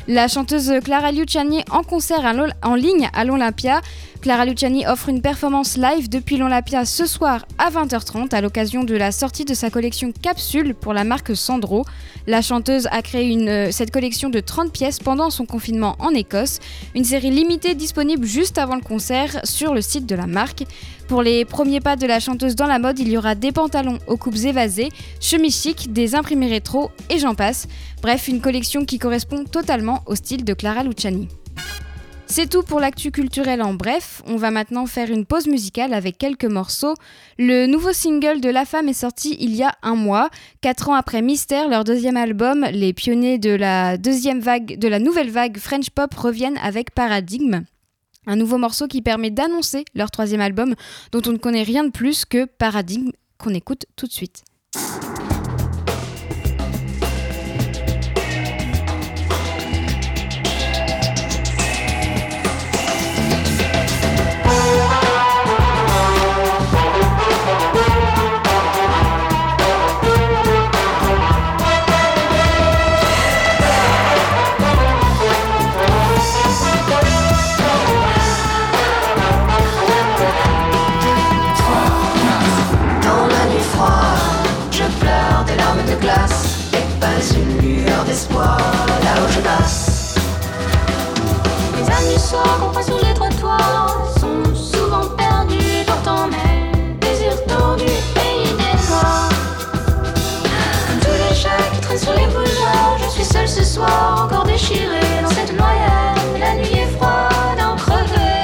[0.08, 2.26] La chanteuse Clara Luciani en concert
[2.64, 3.82] en ligne à l'Olympia.
[4.22, 8.96] Clara Luciani offre une performance live depuis l'Olympia ce soir à 20h30 à l'occasion de
[8.96, 11.86] la sortie de sa collection Capsule pour la marque Sandro.
[12.28, 16.58] La chanteuse a créé une, cette collection de 30 pièces pendant son confinement en Écosse,
[16.96, 20.64] une série limitée disponible juste avant le concert sur le site de la marque.
[21.10, 23.98] Pour les premiers pas de la chanteuse dans la mode, il y aura des pantalons
[24.06, 27.68] aux coupes évasées, chemises chic, des imprimés rétro et j'en passe.
[28.04, 31.28] Bref, une collection qui correspond totalement au style de Clara Luciani.
[32.28, 34.22] C'est tout pour l'actu culturel en bref.
[34.28, 36.94] On va maintenant faire une pause musicale avec quelques morceaux.
[37.40, 40.30] Le nouveau single de La Femme est sorti il y a un mois.
[40.62, 45.00] Quatre ans après Mystère, leur deuxième album, les pionniers de la deuxième vague, de la
[45.00, 47.64] nouvelle vague French Pop reviennent avec Paradigme.
[48.30, 50.76] Un nouveau morceau qui permet d'annoncer leur troisième album
[51.12, 54.44] dont on ne connaît rien de plus que Paradigme qu'on écoute tout de suite.
[103.82, 106.40] encore déchiré dans cette noyade.
[106.40, 108.44] La nuit est froide, en crevé.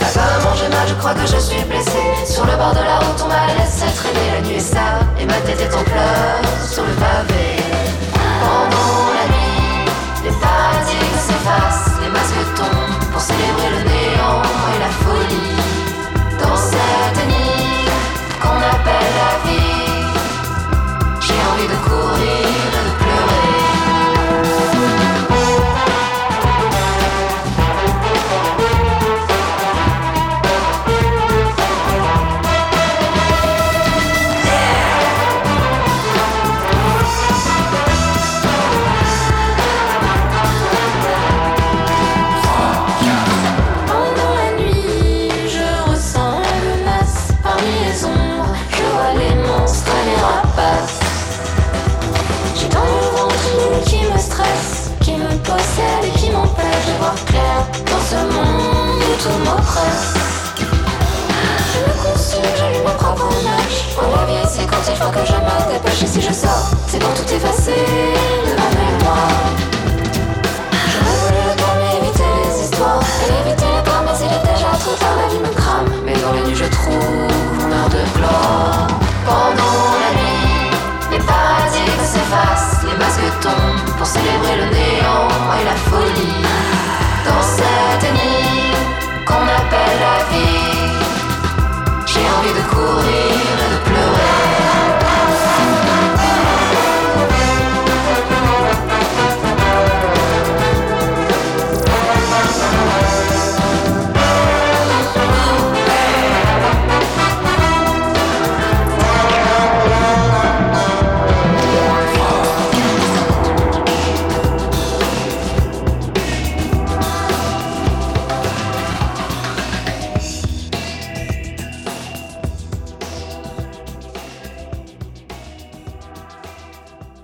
[0.00, 2.02] Apparemment, j'ai mal, je crois que je suis blessé.
[2.24, 4.32] Sur le bord de la route, on m'a laissé traîner.
[4.34, 7.56] La nuit est sale et ma tête est en pleurs sur le pavé.
[8.40, 9.90] Pendant la nuit,
[10.24, 13.87] les paradis s'effacent, les masques tombent pour célébrer le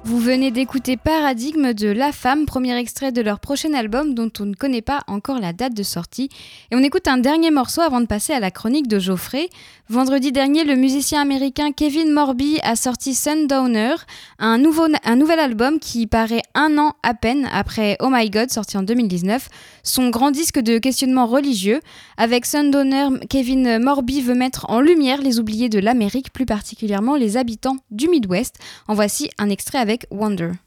[0.06, 4.44] Vous venez d'écouter Paradigme de La Femme, premier extrait de leur prochain album dont on
[4.44, 6.28] ne connaît pas encore la date de sortie.
[6.70, 9.48] Et on écoute un dernier morceau avant de passer à la chronique de Geoffrey.
[9.88, 13.94] Vendredi dernier, le musicien américain Kevin Morby a sorti Sundowner,
[14.38, 18.50] un, nouveau, un nouvel album qui paraît un an à peine après Oh My God,
[18.50, 19.48] sorti en 2019,
[19.82, 21.80] son grand disque de questionnement religieux.
[22.18, 27.38] Avec Sundowner, Kevin Morby veut mettre en lumière les oubliés de l'Amérique, plus particulièrement les
[27.38, 28.56] habitants du Midwest.
[28.86, 30.59] En voici un extrait avec Wonder.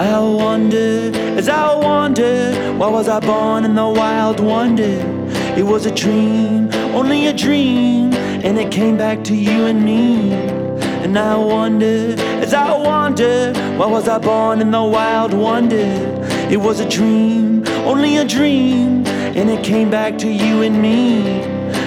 [0.00, 4.82] I wonder, as I wonder, why was I born in the wild wonder?
[5.56, 10.32] It was a dream, only a dream, and it came back to you and me.
[11.04, 15.86] And I wonder, as I wonder, why was I born in the wild wonder?
[16.50, 21.20] It was a dream, only a dream, and it came back to you and me.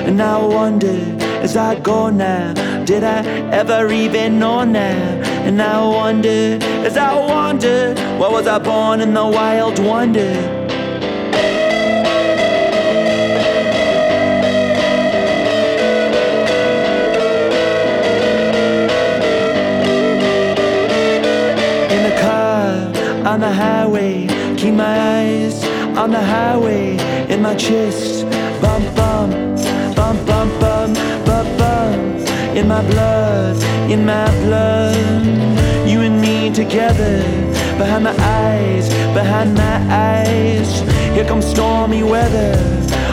[0.06, 1.00] And I wonder,
[1.41, 2.54] as I go now,
[2.86, 5.21] did I ever even know now?
[5.47, 10.19] And I wonder, as I wonder, why was I born in the wild wonder?
[21.89, 24.30] In the car, on the highway,
[24.71, 25.63] keep my eyes
[25.97, 26.97] on the highway,
[27.29, 28.23] in my chest,
[28.62, 29.34] bump, bump,
[29.95, 33.57] bump, bump, bump, bump, bump, in my blood,
[33.91, 35.25] in my blood,
[35.86, 37.17] you and me together,
[37.77, 40.79] behind my eyes, behind my eyes,
[41.15, 42.55] here comes stormy weather,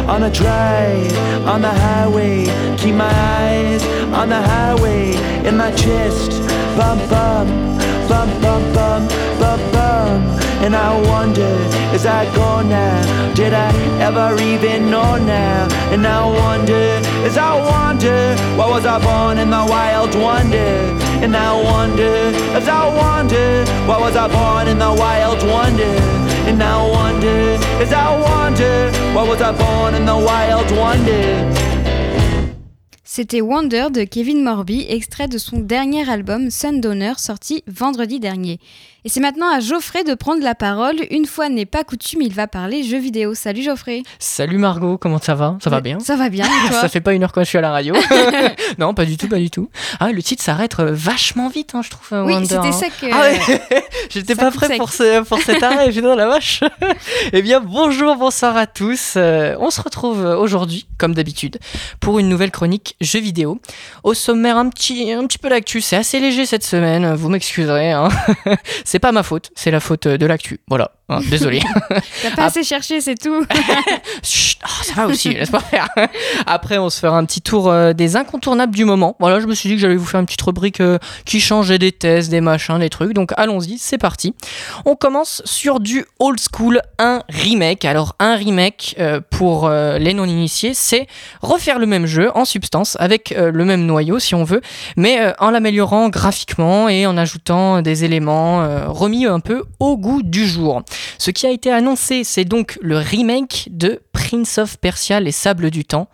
[0.07, 1.13] on a drive,
[1.45, 2.45] on the highway,
[2.77, 3.83] keep my eyes
[4.15, 6.31] on the highway, in my chest,
[6.77, 7.51] bump, bump,
[8.09, 10.48] bump, bump, bump, bump, bump.
[10.65, 11.55] And I wonder,
[11.95, 15.69] as I go now, did I ever even know now?
[15.93, 20.99] And I wonder, as I wonder, why was I born in the wild wonder?
[21.25, 22.13] And I wonder,
[22.59, 25.95] as I wonder, why was I born in the wild wonder?
[26.49, 31.78] And I wonder, as I wonder, why was I born in the wild wonder?
[33.11, 38.61] C'était Wonder de Kevin Morby, extrait de son dernier album Sundowner, sorti vendredi dernier.
[39.05, 40.97] Et c'est maintenant à Geoffrey de prendre la parole.
[41.11, 43.33] Une fois n'est pas coutume, il va parler jeux vidéo.
[43.33, 44.03] Salut Geoffrey.
[44.19, 45.57] Salut Margot, comment ça va?
[45.65, 45.99] Ça va bien?
[46.01, 46.81] Ça va bien, et toi?
[46.83, 47.95] Ça fait pas une heure que je suis à la radio.
[48.79, 49.71] non, pas du tout, pas du tout.
[50.01, 52.09] Ah, le titre s'arrête euh, vachement vite, hein, je trouve.
[52.13, 52.73] euh, Oui, c'était hein.
[52.73, 52.93] sec.
[53.05, 53.61] euh, Ah ouais
[54.11, 54.77] J'étais pas prêt sec.
[54.77, 56.61] pour, ce, pour cet arrêt, putain la vache
[57.33, 59.15] Eh bien, bonjour, bonsoir à tous.
[59.17, 61.59] Euh, on se retrouve euh, aujourd'hui, comme d'habitude,
[62.01, 63.61] pour une nouvelle chronique jeux vidéo.
[64.05, 65.81] Au sommaire, un petit, un peu l'actu.
[65.81, 67.93] C'est assez léger cette semaine, vous m'excuserez.
[67.93, 68.09] hein.
[68.85, 70.61] c'est pas ma faute, c'est la faute de l'actu.
[70.69, 71.61] Voilà, hein, désolé.
[72.23, 72.45] T'as pas Ah.
[72.47, 73.45] assez cherché, c'est tout.
[74.23, 75.89] Chut, oh, ça va aussi, laisse-moi faire.
[76.47, 79.17] Après, on se fera un petit tour euh, des incontournables du moment.
[79.21, 81.79] Voilà, je me suis dit que j'allais vous faire une petite rubrique euh, qui changeait
[81.79, 83.13] des tests, des machins, des trucs.
[83.13, 84.35] Donc allons-y, c'est parti.
[84.85, 87.85] On commence sur du old school, un remake.
[87.85, 91.07] Alors, un remake, euh, pour les non-initiés, c'est
[91.43, 94.61] refaire le même jeu en substance, avec le même noyau si on veut,
[94.97, 100.47] mais en l'améliorant graphiquement et en ajoutant des éléments remis un peu au goût du
[100.47, 100.83] jour.
[101.19, 105.71] Ce qui a été annoncé, c'est donc le remake de Prince of Persia, les sables
[105.71, 106.09] du temps.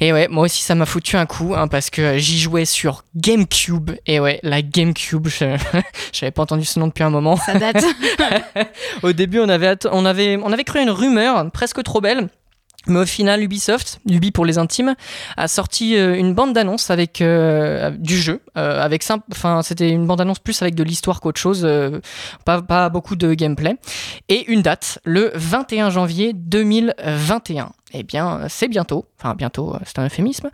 [0.00, 3.04] Et ouais, moi aussi ça m'a foutu un coup, hein, parce que j'y jouais sur
[3.16, 3.92] GameCube.
[4.06, 5.56] Et ouais, la GameCube, je
[6.12, 7.36] j'avais pas entendu ce nom depuis un moment.
[7.36, 7.84] Ça date.
[9.02, 12.28] Au début, on avait, on avait, on avait cru une rumeur presque trop belle.
[12.86, 14.94] Mais au final, Ubisoft, Ubi pour les intimes,
[15.36, 20.06] a sorti euh, une bande d'annonce avec euh, du jeu, euh, avec enfin c'était une
[20.06, 22.00] bande annonce plus avec de l'histoire qu'autre chose, euh,
[22.44, 23.76] pas, pas beaucoup de gameplay,
[24.28, 27.72] et une date, le 21 janvier 2021.
[27.94, 30.50] Eh bien, c'est bientôt, enfin bientôt, euh, c'est un euphémisme.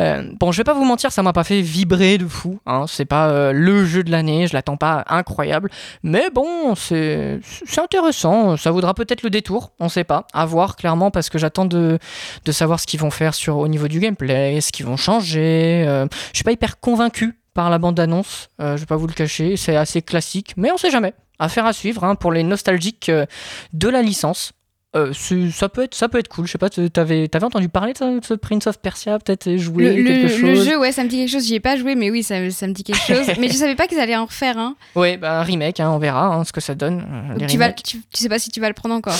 [0.00, 2.60] Euh, bon, je vais pas vous mentir, ça m'a pas fait vibrer de fou.
[2.66, 2.86] Hein.
[2.88, 5.70] C'est pas euh, le jeu de l'année, je l'attends pas incroyable,
[6.02, 7.40] mais bon, c'est
[7.76, 8.56] intéressant.
[8.56, 10.26] Ça vaudra peut-être le détour, on sait pas.
[10.32, 11.98] À voir clairement parce que j'attends de,
[12.50, 15.84] savoir ce qu'ils vont faire sur au niveau du gameplay, ce qu'ils vont changer.
[16.32, 19.12] Je suis pas hyper convaincu par la bande d'annonce, euh, je vais pas vous le
[19.12, 21.12] cacher, c'est assez classique, mais on sait jamais.
[21.40, 23.10] Affaire à suivre hein, pour les nostalgiques
[23.72, 24.52] de la licence.
[24.96, 25.12] Euh,
[25.52, 27.98] ça peut être ça peut être cool je sais pas t'avais t'avais entendu parler de
[27.98, 30.92] ça, de ce Prince of Persia peut-être joué Le, le- quelque chose le jeu, ouais,
[30.92, 31.44] ça me dit quelque chose.
[31.46, 33.26] J'y ai pas joué, mais oui, ça, ça me dit quelque chose.
[33.38, 34.76] mais je savais pas qu'ils allaient en refaire un.
[34.94, 37.00] ouais bah un remake hein, on verra hein, ce que ça donne
[37.32, 37.82] euh, les Tu, vas, remakes.
[37.82, 39.14] tu, tu sais pas si tu vas le prendre encore.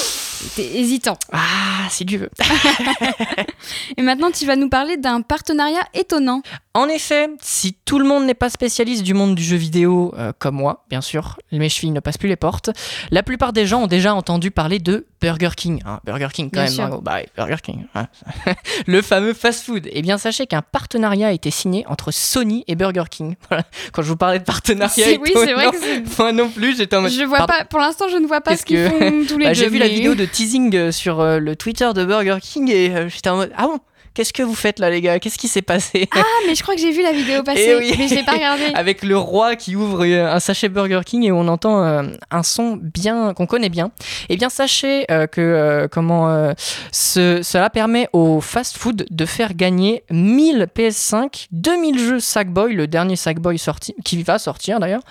[0.57, 1.19] T'es hésitant.
[1.33, 2.31] ah si tu veux
[3.97, 6.43] Et maintenant, tu vas nous parler d'un partenariat étonnant.
[6.75, 10.33] En effet, si tout le monde n'est pas spécialiste du monde du jeu vidéo, euh,
[10.39, 12.71] comme moi, bien sûr, mes chevilles ne passent plus les portes,
[13.11, 15.81] la plupart des gens ont déjà entendu parler de Burger King.
[15.85, 16.01] hein.
[16.05, 16.77] Burger King, quand Bien même.
[16.81, 17.01] Margot.
[17.01, 17.87] Bah, Burger King.
[17.95, 18.07] hein.
[18.87, 19.89] le fameux fast-food.
[19.93, 23.35] Eh bien, sachez qu'un partenariat a été signé entre Sony et Burger King.
[23.49, 23.64] Voilà.
[23.93, 26.97] Quand je vous parlais de partenariat, oui, c'est vrai que c'est- Moi non plus, j'étais
[26.97, 27.11] en mode.
[27.11, 27.53] Je vois pardon.
[27.59, 29.55] pas, pour l'instant, je ne vois pas ce qu'ils que- font tous les Bah, deux.
[29.61, 32.91] J'ai vu la vidéo de teasing euh, sur euh, le Twitter de Burger King et
[32.95, 33.79] euh, j'étais en mode Ah bon?
[34.19, 35.21] Qu'est-ce que vous faites là, les gars?
[35.21, 36.09] Qu'est-ce qui s'est passé?
[36.11, 37.95] Ah, mais je crois que j'ai vu la vidéo passer, Eh oui.
[37.97, 38.64] mais je l'ai pas regardé.
[38.75, 42.03] avec le roi qui ouvre euh, un sachet Burger King et on entend euh,
[42.33, 43.93] un son bien qu'on connaît bien.
[44.29, 46.53] Eh bien, sachez euh, que euh, comment
[46.91, 53.14] ce- cela permet au fast-food de faire gagner 1000 PS5, 2000 jeux Sackboy, le dernier
[53.14, 55.03] Sackboy sorti, qui va sortir d'ailleurs,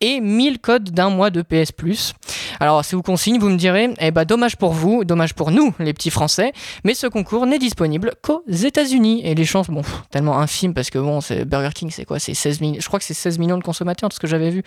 [0.00, 2.14] et 1000 codes d'un mois de PS Plus.
[2.60, 5.74] Alors, si vous consigne, vous me direz, eh ben dommage pour vous, dommage pour nous,
[5.80, 6.52] les petits Français,
[6.82, 10.90] mais ce concours n'est disponible qu'aux États-Unis et les chances, bon, pff, tellement infimes parce
[10.90, 12.18] que bon, c'est Burger King, c'est quoi?
[12.18, 14.50] C'est 16 millions, je crois que c'est 16 millions de consommateurs, de ce que j'avais
[14.50, 14.62] vu.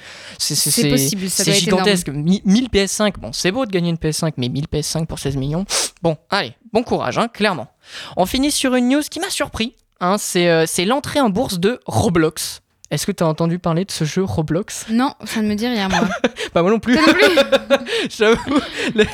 [0.73, 1.43] C'est possible, c'est
[1.77, 2.09] gigantesque.
[2.09, 5.35] Mi- 1000 PS5, bon, c'est beau de gagner une PS5, mais 1000 PS5 pour 16
[5.37, 5.65] millions.
[6.01, 7.67] Bon, allez, bon courage, hein, clairement.
[8.17, 9.73] On finit sur une news qui m'a surpris.
[9.99, 12.61] Hein, c'est euh, c'est l'entrée en bourse de Roblox.
[12.89, 14.85] Est-ce que tu as entendu parler de ce jeu Roblox?
[14.89, 16.07] Non, ça ne me dit rien, moi.
[16.53, 16.97] Bah moi non plus.
[18.09, 18.59] J'avoue,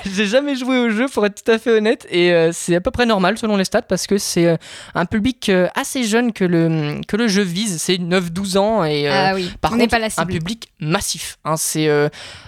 [0.05, 2.81] j'ai jamais joué au jeu pour être tout à fait honnête et euh, c'est à
[2.81, 4.57] peu près normal selon les stats parce que c'est euh,
[4.93, 9.07] un public euh, assez jeune que le, que le jeu vise, c'est 9-12 ans et
[9.07, 11.37] Ah oui, par on n'est contre pas la un public massif.
[11.43, 11.57] hein.
[11.57, 11.89] c'est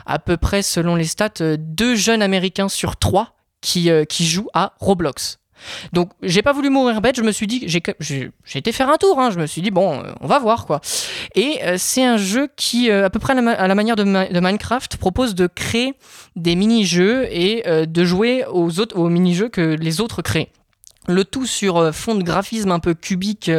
[0.06, 4.74] à peu près selon les stats deux jeunes américains sur trois qui, qui jouent à
[4.80, 5.40] Roblox.
[5.94, 8.98] Donc j'ai pas voulu mourir bête, je me suis dit, j'ai j'ai été faire un
[8.98, 9.32] tour, hein.
[9.32, 10.82] je me suis dit bon, euh, on va voir quoi.
[11.36, 14.40] Et euh, c'est un jeu qui, euh, à peu près à la, manière de, de
[14.40, 15.94] Minecraft, propose de créer
[16.36, 20.50] des mini-jeux et de jouer aux, autres, aux mini-jeux que les autres créent.
[21.08, 23.52] Le tout sur fond de graphisme un peu cubique,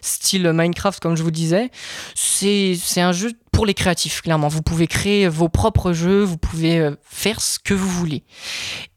[0.00, 1.70] style Minecraft, comme je vous disais.
[2.14, 4.48] C'est c'est un jeu pour les créatifs, clairement.
[4.48, 8.24] Vous pouvez créer vos propres jeux, vous pouvez faire ce que vous voulez.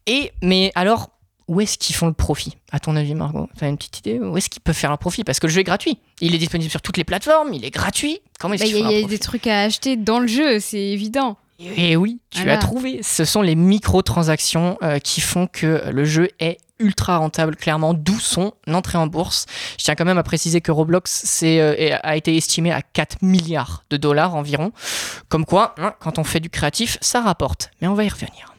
[0.07, 1.11] Et, mais alors,
[1.49, 3.49] où est-ce qu'ils font le profit À ton avis, Margot?
[3.57, 5.23] T'as une petite idée Où est-ce qu'ils peuvent faire un profit?
[5.23, 5.97] Parce que le jeu est gratuit.
[6.21, 8.19] Il est disponible sur toutes les plateformes, il est gratuit.
[8.39, 10.79] Comment est-ce Bah, Il y a, y des trucs à acheter dans le jeu, c'est
[10.79, 11.37] évident.
[11.59, 12.53] et oui, tu Voilà.
[12.53, 13.01] as trouvé.
[13.03, 18.17] Ce sont les microtransactions euh, qui font que le jeu est ultra rentable, clairement, d'où
[18.19, 19.45] son entrée en bourse.
[19.77, 23.83] Je tiens quand même à préciser que Roblox euh, a été estimé à 4 milliards
[23.89, 24.71] de dollars environ.
[25.27, 27.71] Comme quoi, hein, quand on fait du créatif, ça rapporte.
[27.81, 28.53] Mais on va y revenir.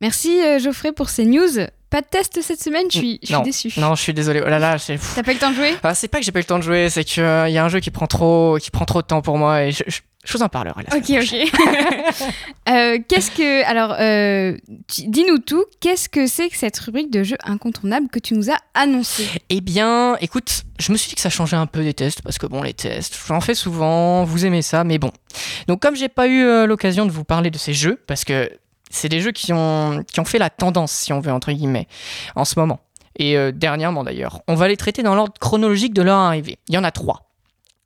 [0.00, 1.60] Merci euh, Geoffrey pour ces news.
[1.90, 3.72] Pas de test cette semaine, je suis, je suis non, déçue.
[3.78, 4.40] Non, je suis désolé.
[4.46, 4.98] Oh là là, c'est...
[5.16, 5.74] T'as pas eu le temps de jouer?
[5.82, 7.26] Ah, c'est pas que j'ai pas eu le temps de jouer, c'est qu'il y
[7.58, 9.82] a un jeu qui prend trop, qui prend trop de temps pour moi et je,
[9.88, 10.82] je- je vous en parlerai.
[10.90, 12.14] la Ok, ok.
[12.68, 13.64] Euh, qu'est-ce que.
[13.64, 14.56] Alors, euh,
[14.88, 15.64] dis-nous tout.
[15.80, 19.60] Qu'est-ce que c'est que cette rubrique de jeux incontournables que tu nous as annoncé Eh
[19.60, 22.46] bien, écoute, je me suis dit que ça changeait un peu des tests, parce que
[22.46, 25.10] bon, les tests, j'en fais souvent, vous aimez ça, mais bon.
[25.66, 28.50] Donc, comme j'ai pas eu euh, l'occasion de vous parler de ces jeux, parce que
[28.90, 31.88] c'est des jeux qui ont, qui ont fait la tendance, si on veut, entre guillemets,
[32.36, 32.80] en ce moment.
[33.16, 34.40] Et euh, dernièrement d'ailleurs.
[34.48, 36.58] On va les traiter dans l'ordre chronologique de leur arrivée.
[36.68, 37.29] Il y en a trois.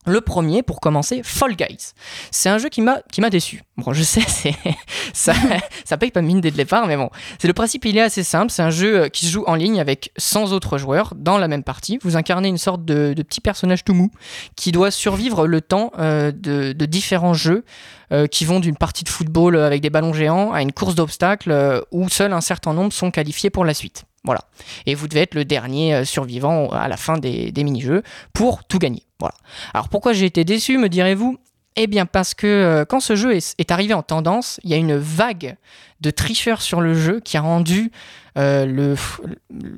[0.07, 1.92] Le premier, pour commencer, Fall Guys.
[2.30, 3.62] C'est un jeu qui m'a qui m'a déçu.
[3.76, 4.55] Bon, je sais, c'est
[5.12, 5.34] ça
[5.84, 7.84] ça paye pas mine dès le départ, mais bon, c'est le principe.
[7.84, 8.50] Il est assez simple.
[8.50, 11.48] C'est un jeu euh, qui se joue en ligne avec 100 autres joueurs dans la
[11.48, 11.98] même partie.
[12.02, 14.11] Vous incarnez une sorte de, petit personnage tout mou
[14.57, 17.64] qui doit survivre le temps euh, de, différents jeux
[18.12, 21.82] euh, qui vont d'une partie de football avec des ballons géants à une course d'obstacles
[21.90, 24.05] où seul un certain nombre sont qualifiés pour la suite.
[24.25, 24.41] Voilà.
[24.87, 28.03] Et vous devez être le dernier euh, survivant à la fin des, mini-jeux
[28.33, 29.03] pour tout gagner.
[29.20, 29.35] Voilà.
[29.75, 31.39] Alors pourquoi j'ai été déçu, me direz-vous?
[31.77, 34.77] Eh bien parce que euh, quand ce jeu est arrivé en tendance, il y a
[34.77, 35.57] une vague
[36.05, 37.90] de tricheurs sur le jeu qui a rendu
[38.36, 38.96] euh, le,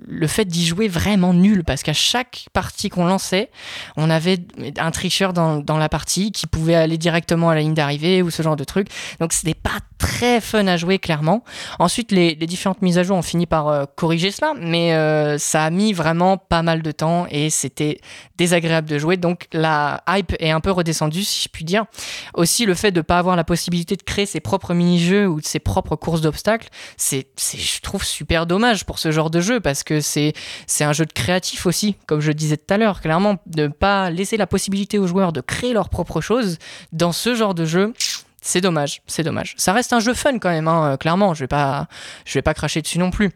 [0.09, 3.51] le fait d'y jouer vraiment nul parce qu'à chaque partie qu'on lançait,
[3.99, 4.39] on avait
[4.79, 8.31] un tricheur dans, dans, la partie qui pouvait aller directement à la ligne d'arrivée ou
[8.31, 8.89] ce genre de truc.
[9.21, 11.45] Donc c'était pas très fun à jouer clairement.
[11.79, 15.37] Ensuite, les, les différentes mises à jour ont fini par euh, corriger cela, mais euh,
[15.37, 18.01] ça a mis vraiment pas mal de temps et c'était
[18.39, 19.19] désagréable de jouer.
[19.19, 21.85] Donc la hype est un peu redescendue, si je puis dire.
[22.33, 25.47] Aussi, le fait de pas avoir la possibilité de créer ses propres mini-jeux ou de
[25.47, 30.01] ses propres d'obstacles, c'est, je trouve, super dommage pour ce genre de jeu parce que
[30.01, 30.35] c'est
[30.81, 33.01] un jeu de créatif aussi, comme je disais tout à l'heure.
[33.01, 36.59] Clairement, de pas laisser la possibilité aux joueurs de créer leurs propres choses
[36.93, 37.93] dans ce genre de jeu.
[38.41, 39.55] C'est dommage, c'est dommage.
[39.57, 41.35] Ça reste un jeu fun quand même, hein, clairement.
[41.35, 41.89] Je vais pas,
[42.25, 43.33] je vais pas cracher dessus non plus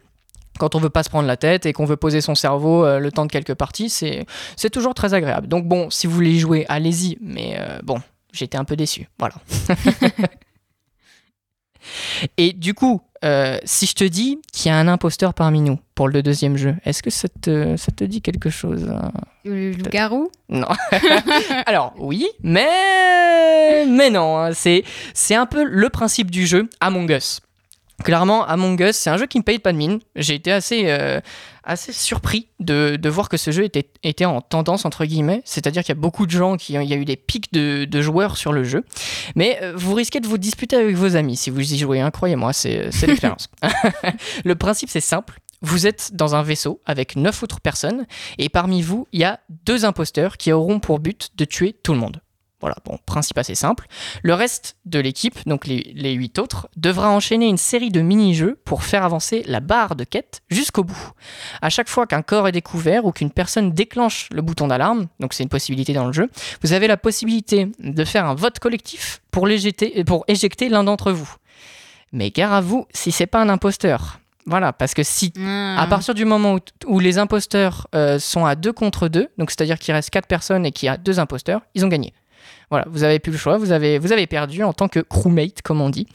[0.61, 2.99] quand on veut pas se prendre la tête et qu'on veut poser son cerveau euh,
[2.99, 4.27] le temps de quelques parties, c'est
[4.57, 5.49] c'est toujours très agréable.
[5.49, 7.99] Donc bon, si vous voulez y jouer, allez-y, mais euh, bon,
[8.33, 9.09] j'étais un peu déçu.
[9.19, 9.35] Voilà.
[12.37, 15.79] et du coup, euh, si je te dis qu'il y a un imposteur parmi nous
[15.95, 19.13] pour le deuxième jeu, est-ce que ça te, ça te dit quelque chose hein
[19.45, 20.69] Le loup-garou Non.
[21.67, 24.39] Alors, oui, mais, mais non.
[24.39, 24.53] hein.
[24.55, 24.85] C'est,
[25.15, 27.41] c'est un peu le principe du jeu Among Us.
[28.05, 30.01] Clairement, Among Us, c'est un jeu qui ne paye pas de mine.
[30.17, 31.21] J'ai été assez, euh,
[31.65, 35.43] assez surpris de, de voir que ce jeu était, était en tendance, entre guillemets.
[35.45, 36.75] C'est-à-dire qu'il y a beaucoup de gens qui.
[36.75, 38.85] Il y a eu des pics de, de joueurs sur le jeu.
[39.37, 42.11] Mais euh, vous risquez de vous disputer avec vos amis si vous y jouez, hein,
[42.11, 43.49] croyez-moi, c'est, c'est l'expérience.
[44.45, 45.39] le principe, c'est simple.
[45.63, 48.07] Vous êtes dans un vaisseau avec neuf autres personnes,
[48.39, 51.93] et parmi vous, il y a deux imposteurs qui auront pour but de tuer tout
[51.93, 52.23] le monde.
[52.61, 53.87] Voilà, bon, principe assez simple.
[54.23, 58.59] Le reste de l'équipe, donc les, les 8 autres, devra enchaîner une série de mini-jeux
[58.65, 61.11] pour faire avancer la barre de quête jusqu'au bout.
[61.63, 65.33] À chaque fois qu'un corps est découvert ou qu'une personne déclenche le bouton d'alarme, donc
[65.33, 66.29] c'est une possibilité dans le jeu,
[66.63, 71.13] vous avez la possibilité de faire un vote collectif pour, l'éjecter- pour éjecter l'un d'entre
[71.13, 71.35] vous.
[72.13, 74.19] Mais gare à vous si c'est pas un imposteur.
[74.47, 75.81] Voilà, parce que si Ah.
[75.81, 79.51] à partir du moment où, où les imposteurs euh, sont à 2 contre 2, donc
[79.51, 82.13] c'est-à-dire qu'il reste 4 personnes et qu'il y a deux imposteurs, ils ont gagné.
[82.71, 85.61] Voilà, vous avez plus le choix, vous avez, vous avez perdu en tant que crewmate,
[85.63, 86.07] comme on dit.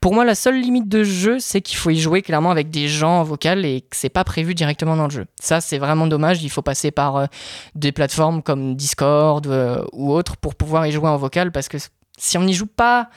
[0.00, 2.86] Pour moi, la seule limite de jeu, c'est qu'il faut y jouer clairement avec des
[2.86, 5.24] gens en vocal et que c'est pas prévu directement dans le jeu.
[5.40, 6.42] Ça, c'est vraiment dommage.
[6.42, 7.26] Il faut passer par euh,
[7.74, 11.78] des plateformes comme Discord euh, ou autres pour pouvoir y jouer en vocal parce que
[12.18, 13.08] si on n'y joue pas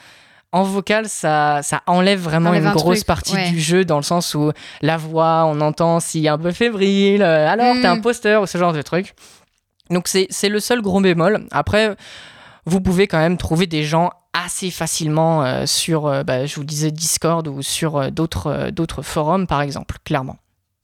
[0.52, 3.50] en vocal, ça, ça enlève vraiment Enlève une un grosse truc, partie ouais.
[3.50, 7.20] du jeu dans le sens où la voix, on entend s'il est un peu fébrile,
[7.22, 7.80] euh, alors Mm.
[7.82, 9.14] t'es un posteur ou ce genre de truc.
[9.90, 11.46] Donc c'est c'est le seul gros bémol.
[11.50, 11.94] Après,
[12.66, 16.64] vous pouvez quand même trouver des gens assez facilement euh, sur, euh, bah, je vous
[16.64, 20.36] disais, Discord ou sur euh, d'autres d'autres forums, par exemple, clairement.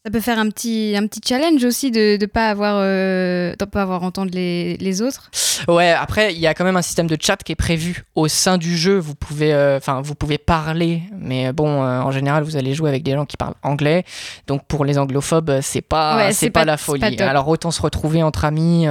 [0.05, 3.65] Ça peut faire un petit, un petit challenge aussi de ne pas, avoir, euh, de
[3.67, 5.31] pas avoir entendre les, les autres.
[5.69, 8.27] Ouais, après, il y a quand même un système de chat qui est prévu au
[8.27, 8.99] sein du jeu.
[8.99, 13.05] Vous pouvez, euh, vous pouvez parler, mais bon, euh, en général, vous allez jouer avec
[13.05, 14.05] des gens qui parlent anglais.
[14.49, 17.17] Donc, pour les anglophobes, euh, c'est pas, Ouais, c'est c'est pas, pas- la folie.
[17.17, 17.29] pas.
[17.29, 18.87] Alors, autant se retrouver entre amis,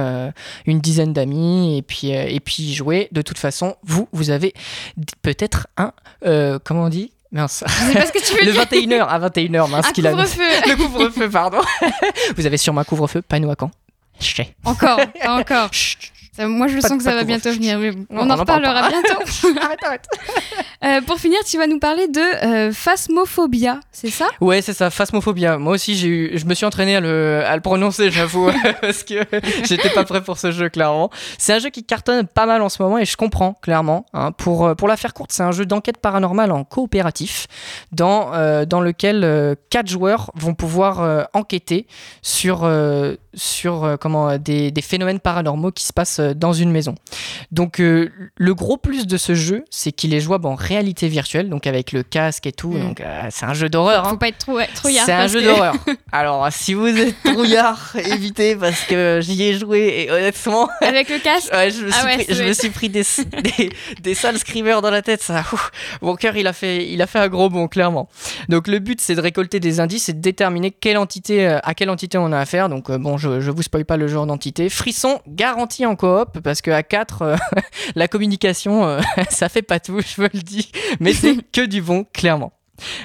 [0.64, 3.08] une dizaine d'amis, et puis, et puis jouer.
[3.12, 4.54] De toute façon, vous, vous avez
[5.20, 5.92] peut-être un,
[6.64, 7.12] comment on dit?
[7.32, 7.64] Mince.
[7.66, 8.62] Je sais pas ce que tu veux Le dire.
[8.62, 10.42] 21h à 21h, mince qu'il a couvre-feu.
[10.66, 11.60] Le couvre-feu, pardon.
[12.36, 13.70] vous avez sûrement un couvre-feu, pas nous à quand
[14.20, 14.46] Chut.
[14.64, 15.72] Encore, pas encore.
[15.72, 16.12] Chut.
[16.34, 17.78] Ça, moi, je Pas sens de- que ça va bientôt venir.
[17.78, 19.58] mais on en en parle reparlera bientôt.
[19.60, 20.06] arrête, arrête.
[20.84, 24.26] Euh, pour finir, tu vas nous parler de euh, phasmophobia, c'est ça?
[24.40, 25.56] Ouais, c'est ça, phasmophobia.
[25.56, 29.04] Moi aussi, j'ai eu, je me suis entraîné à le, à le prononcer, j'avoue, parce
[29.04, 29.14] que
[29.62, 31.08] j'étais pas prêt pour ce jeu, clairement.
[31.38, 34.06] C'est un jeu qui cartonne pas mal en ce moment et je comprends, clairement.
[34.12, 34.32] hein.
[34.32, 37.46] Pour, euh, pour la faire courte, c'est un jeu d'enquête paranormale en coopératif,
[37.92, 41.86] dans, euh, dans lequel quatre joueurs vont pouvoir enquêter
[42.22, 42.68] sur,
[43.34, 46.94] sur comment, des, des phénomènes paranormaux qui se passent dans une maison.
[47.50, 51.48] Donc, euh, le gros plus de ce jeu, c'est qu'il est jouable en réalité virtuelle,
[51.48, 52.70] donc avec le casque et tout.
[52.72, 52.80] Mm.
[52.80, 54.06] Donc, euh, c'est un jeu d'horreur.
[54.06, 54.10] hein.
[54.10, 54.68] Faut pas être trouillard.
[55.06, 55.74] C'est un jeu que- d'horreur.
[56.12, 61.18] Alors, si vous êtes trouillard, évitez parce que j'y ai joué et honnêtement, Avec le
[61.18, 63.02] casque ouais, je me Ah suis ouais, pris, je me suis pris des,
[63.58, 65.22] des, des sales screamers dans la tête.
[65.22, 65.70] Ça, ouf.
[66.00, 68.08] mon cœur, il a fait, il a fait un gros bond, clairement.
[68.48, 71.74] Donc, le but, c'est de récolter des indices et de déterminer quelle entité, euh, à
[71.74, 72.68] quelle entité on a affaire.
[72.68, 74.68] Donc, euh, bon, je, je vous spoil pas le genre d'entité.
[74.68, 77.36] Frisson garanti en coop parce qu'à 4,
[77.94, 79.00] la communication, euh,
[79.30, 80.70] ça fait pas tout, je vous le dis.
[81.00, 82.52] Mais c'est que du bon, clairement.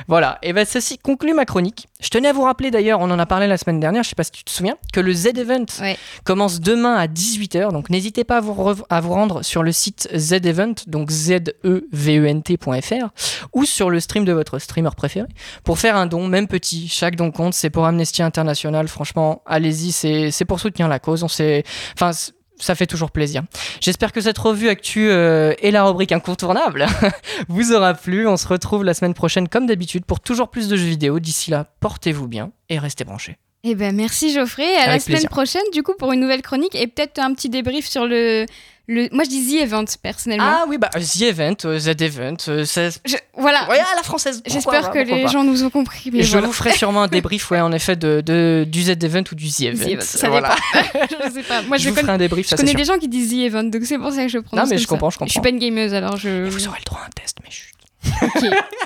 [0.08, 1.88] Voilà, et ben ceci conclut ma chronique.
[2.00, 4.16] Je tenais à vous rappeler d'ailleurs, on en a parlé la semaine dernière, je sais
[4.16, 5.98] pas si tu te souviens, que le Z-Event Ouais.
[6.24, 8.56] commence demain à 18h, donc n'hésitez pas à vous,
[8.90, 13.10] à rendre sur le site Z-Event, donc E Z-E-V-E-N-T.fr,
[13.54, 15.28] ou sur le stream de votre streamer préféré,
[15.64, 19.92] pour faire un don, même petit, chaque don compte, c'est pour Amnesty International, franchement, allez-y,
[19.92, 21.64] c'est pour soutenir la cause, on s'est...
[21.94, 22.12] Enfin,
[22.60, 23.44] ça fait toujours plaisir.
[23.82, 26.86] J'espère que cette revue actu euh, et la rubrique incontournable
[27.48, 28.28] vous aura plu.
[28.28, 31.20] On se retrouve la semaine prochaine comme d'habitude pour toujours plus de jeux vidéo.
[31.20, 33.38] D'ici là, portez-vous bien et restez branchés.
[33.64, 34.76] Eh ben merci Geoffrey.
[34.78, 35.30] À la semaine plaisir.
[35.30, 38.46] prochaine du coup pour une nouvelle chronique et peut-être un petit débrief sur le
[38.88, 39.10] le.
[39.12, 40.46] Moi je dis The Event personnellement.
[40.48, 42.90] Ah oui, bah The Event, euh, Z Event, euh, ça...
[42.90, 43.70] Je- voilà.
[43.70, 44.42] Ouais, à la française.
[44.46, 45.28] J'espère que les pas.
[45.28, 46.10] gens nous ont compris.
[46.12, 46.48] Mais je voilà.
[46.48, 49.50] vous ferai sûrement un débrief, ouais, en effet, de, de- du Z Event ou du
[49.50, 49.86] The Event.
[49.86, 50.56] The Event, ça Voilà.
[50.84, 51.62] je sais pas.
[51.64, 53.46] Moi je je, vous ferai un débrief, je ça connais des gens qui disent The
[53.52, 54.66] Event donc c'est pour ça que je prononce.
[54.66, 54.88] Non, mais je ça.
[54.88, 55.42] comprends, je Je suis comprends.
[55.42, 56.46] pas une gameuse alors je.
[56.46, 57.74] Et vous aurez le droit à un test, mais chut.
[58.22, 58.44] Ok.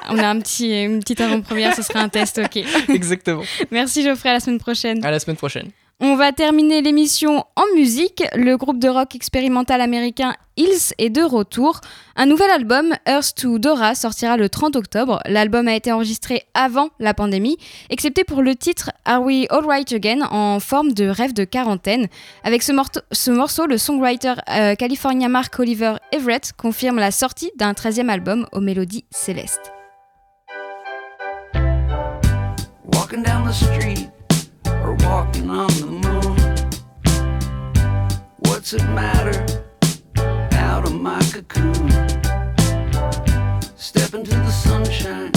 [0.09, 2.63] On a un petit, une petite avant-première, ce sera un test, ok.
[2.89, 3.43] Exactement.
[3.69, 5.03] Merci Geoffrey, à la semaine prochaine.
[5.05, 5.69] À la semaine prochaine.
[6.03, 8.23] On va terminer l'émission en musique.
[8.33, 11.79] Le groupe de rock expérimental américain Hills est de retour.
[12.15, 15.19] Un nouvel album, Earth to Dora, sortira le 30 octobre.
[15.27, 17.57] L'album a été enregistré avant la pandémie,
[17.91, 22.07] excepté pour le titre Are We Alright Again en forme de rêve de quarantaine.
[22.43, 22.71] Avec ce,
[23.31, 28.59] morceau, le songwriter euh, californien Mark Oliver Everett confirme la sortie d'un 13e album aux
[28.59, 29.71] mélodies célestes.
[35.03, 36.37] Walking on the moon.
[38.39, 39.63] What's it matter?
[40.53, 41.89] Out of my cocoon.
[43.75, 45.31] Step into the sunshine,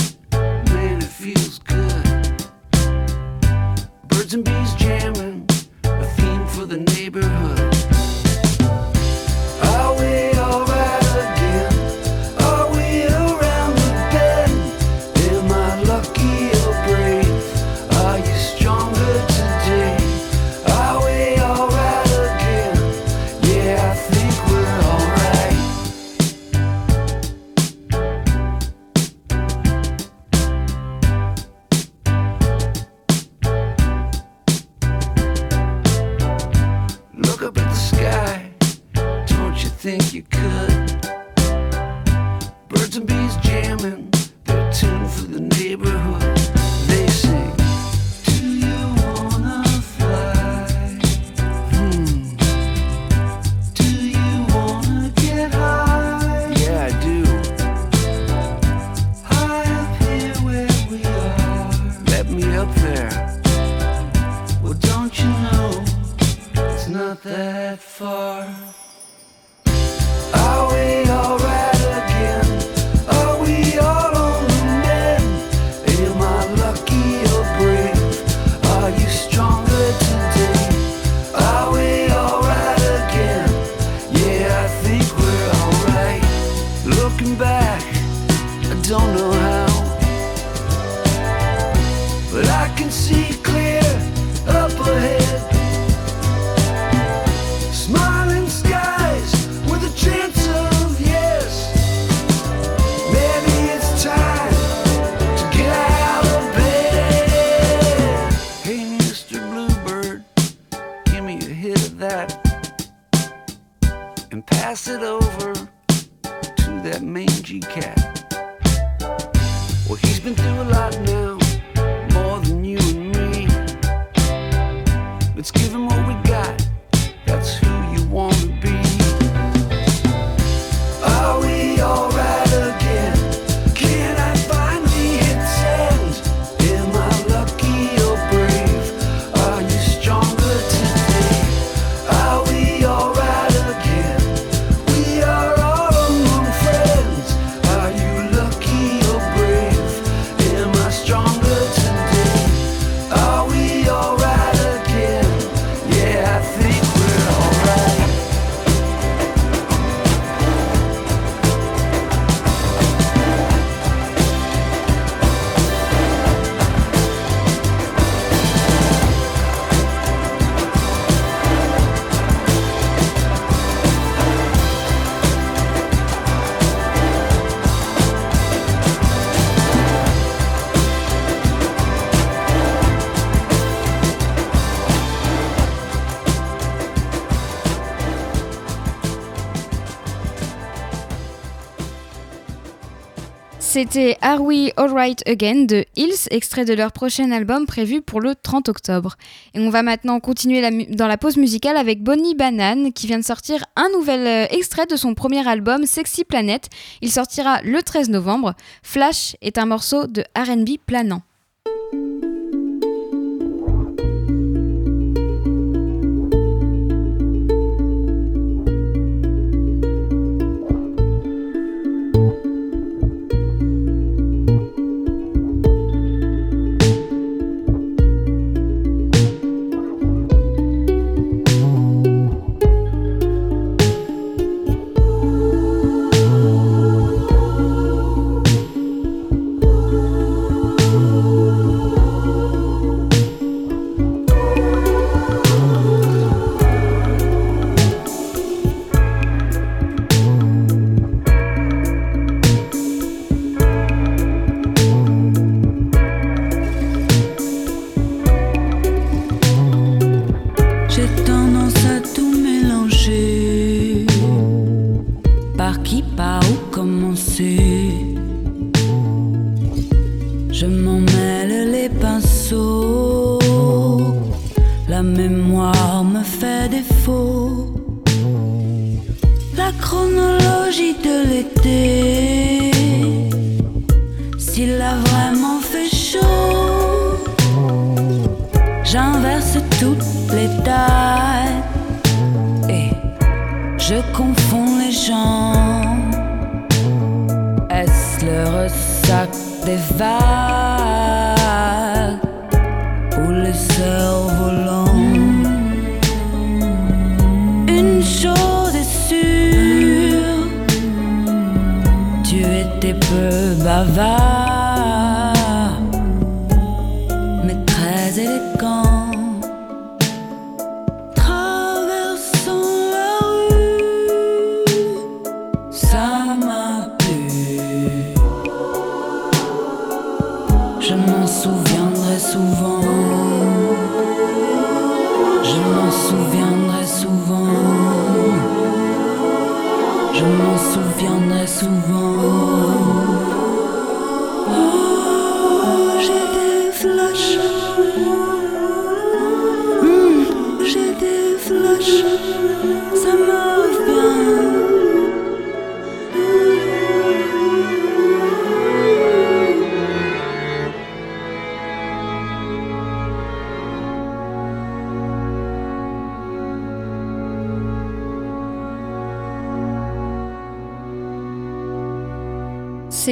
[193.86, 198.34] C'était Are We Alright Again de Hills, extrait de leur prochain album prévu pour le
[198.34, 199.16] 30 octobre.
[199.52, 203.24] Et on va maintenant continuer dans la pause musicale avec Bonnie Banane qui vient de
[203.24, 206.70] sortir un nouvel euh, extrait de son premier album Sexy Planet.
[207.02, 208.54] Il sortira le 13 novembre.
[208.82, 211.20] Flash est un morceau de RB planant.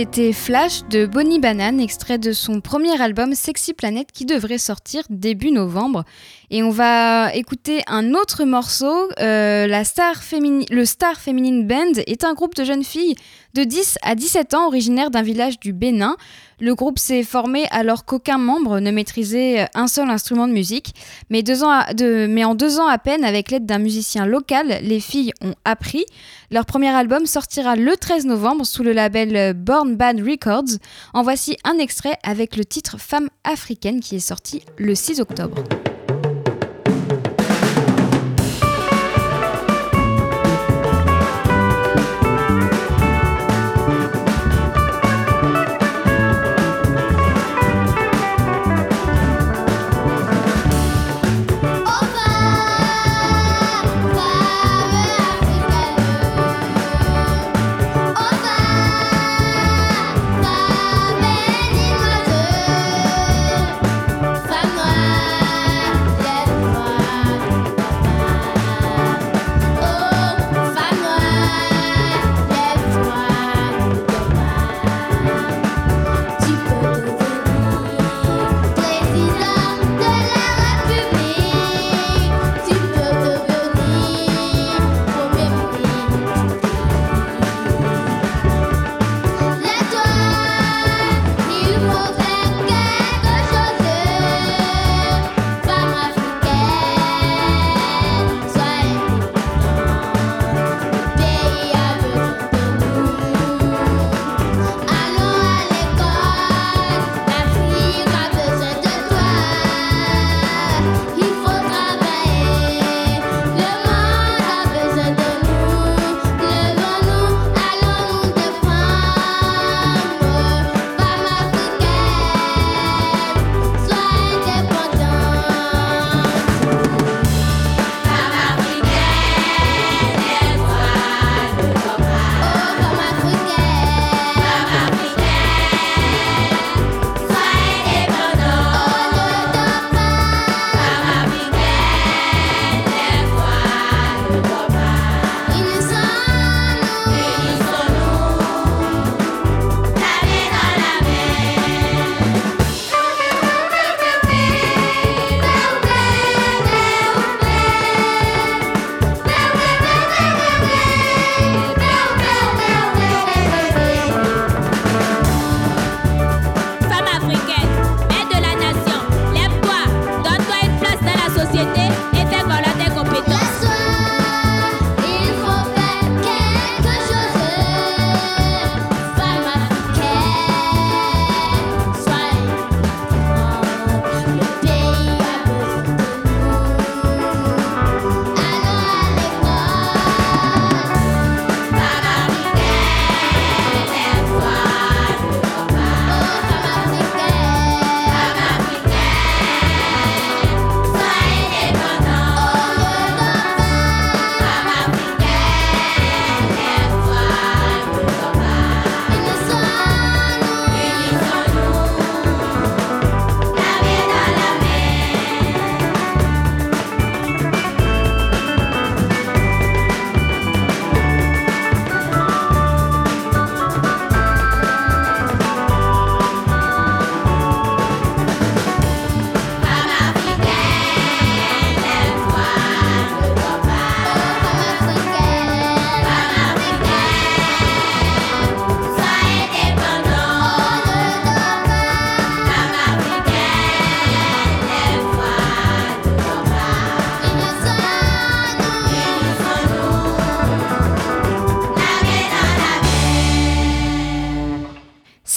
[0.02, 5.04] C'était Flash de Bonnie Banane, extrait de son premier album Sexy Planet qui devrait sortir
[5.10, 6.02] début novembre.
[6.50, 9.08] Et on va écouter un autre morceau.
[9.20, 13.14] euh, le Star Feminine Band est un groupe de jeunes filles
[13.54, 16.16] de 10 à 17 ans originaires d'un village du Bénin.
[16.62, 20.94] Le groupe s'est formé alors qu'aucun membre ne maîtrisait un seul instrument de musique.
[21.28, 21.42] Mais,
[22.44, 26.04] en deux ans à peine, avec l'aide d'un musicien local, les filles ont appris.
[26.52, 30.78] Leur premier album sortira le 13 novembre sous le label Born Bad Records.
[31.14, 35.64] En voici un extrait avec le titre Femme africaine qui est sorti le 6 octobre.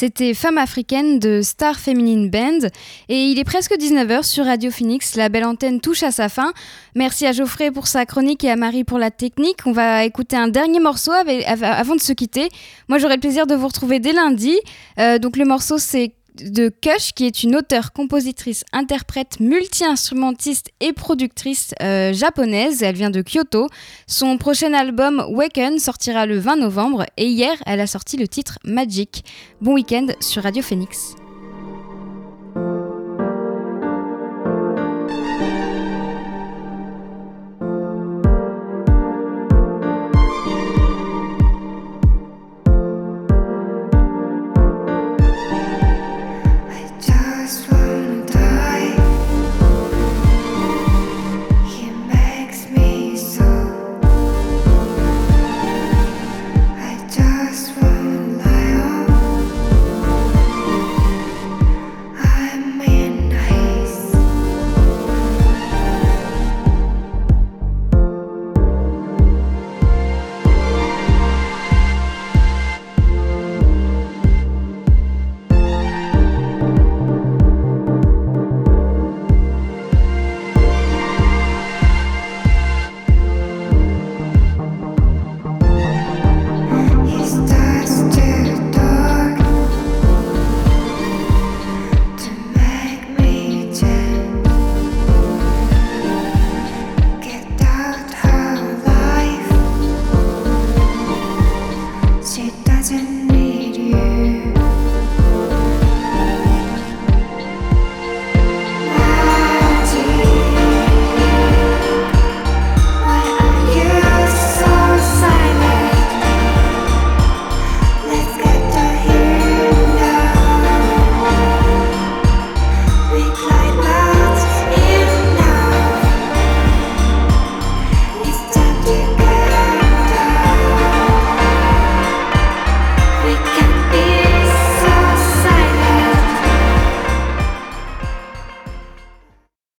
[0.06, 2.60] C'était Femme africaine de Star Feminine Band.
[3.10, 5.16] Et il est presque 19h sur Radio Phoenix.
[5.16, 6.54] La belle antenne touche à sa fin.
[6.94, 9.62] Merci à Geoffrey pour sa chronique et à Marie pour la technique.
[9.66, 12.50] On va écouter un dernier morceau avant de se quitter.
[12.88, 14.56] Moi, j'aurai le plaisir de vous retrouver dès lundi.
[15.00, 20.94] Euh, donc, le morceau, c'est de Kush, qui est une auteure, compositrice, interprète, multi-instrumentiste et
[20.94, 22.84] productrice euh, japonaise.
[22.84, 23.68] Elle vient de Kyoto.
[24.08, 28.60] Son prochain album Waken sortira le 20 novembre et hier, elle a sorti le titre
[28.64, 29.24] Magic.
[29.62, 31.16] Bon week-end sur Radio Phoenix.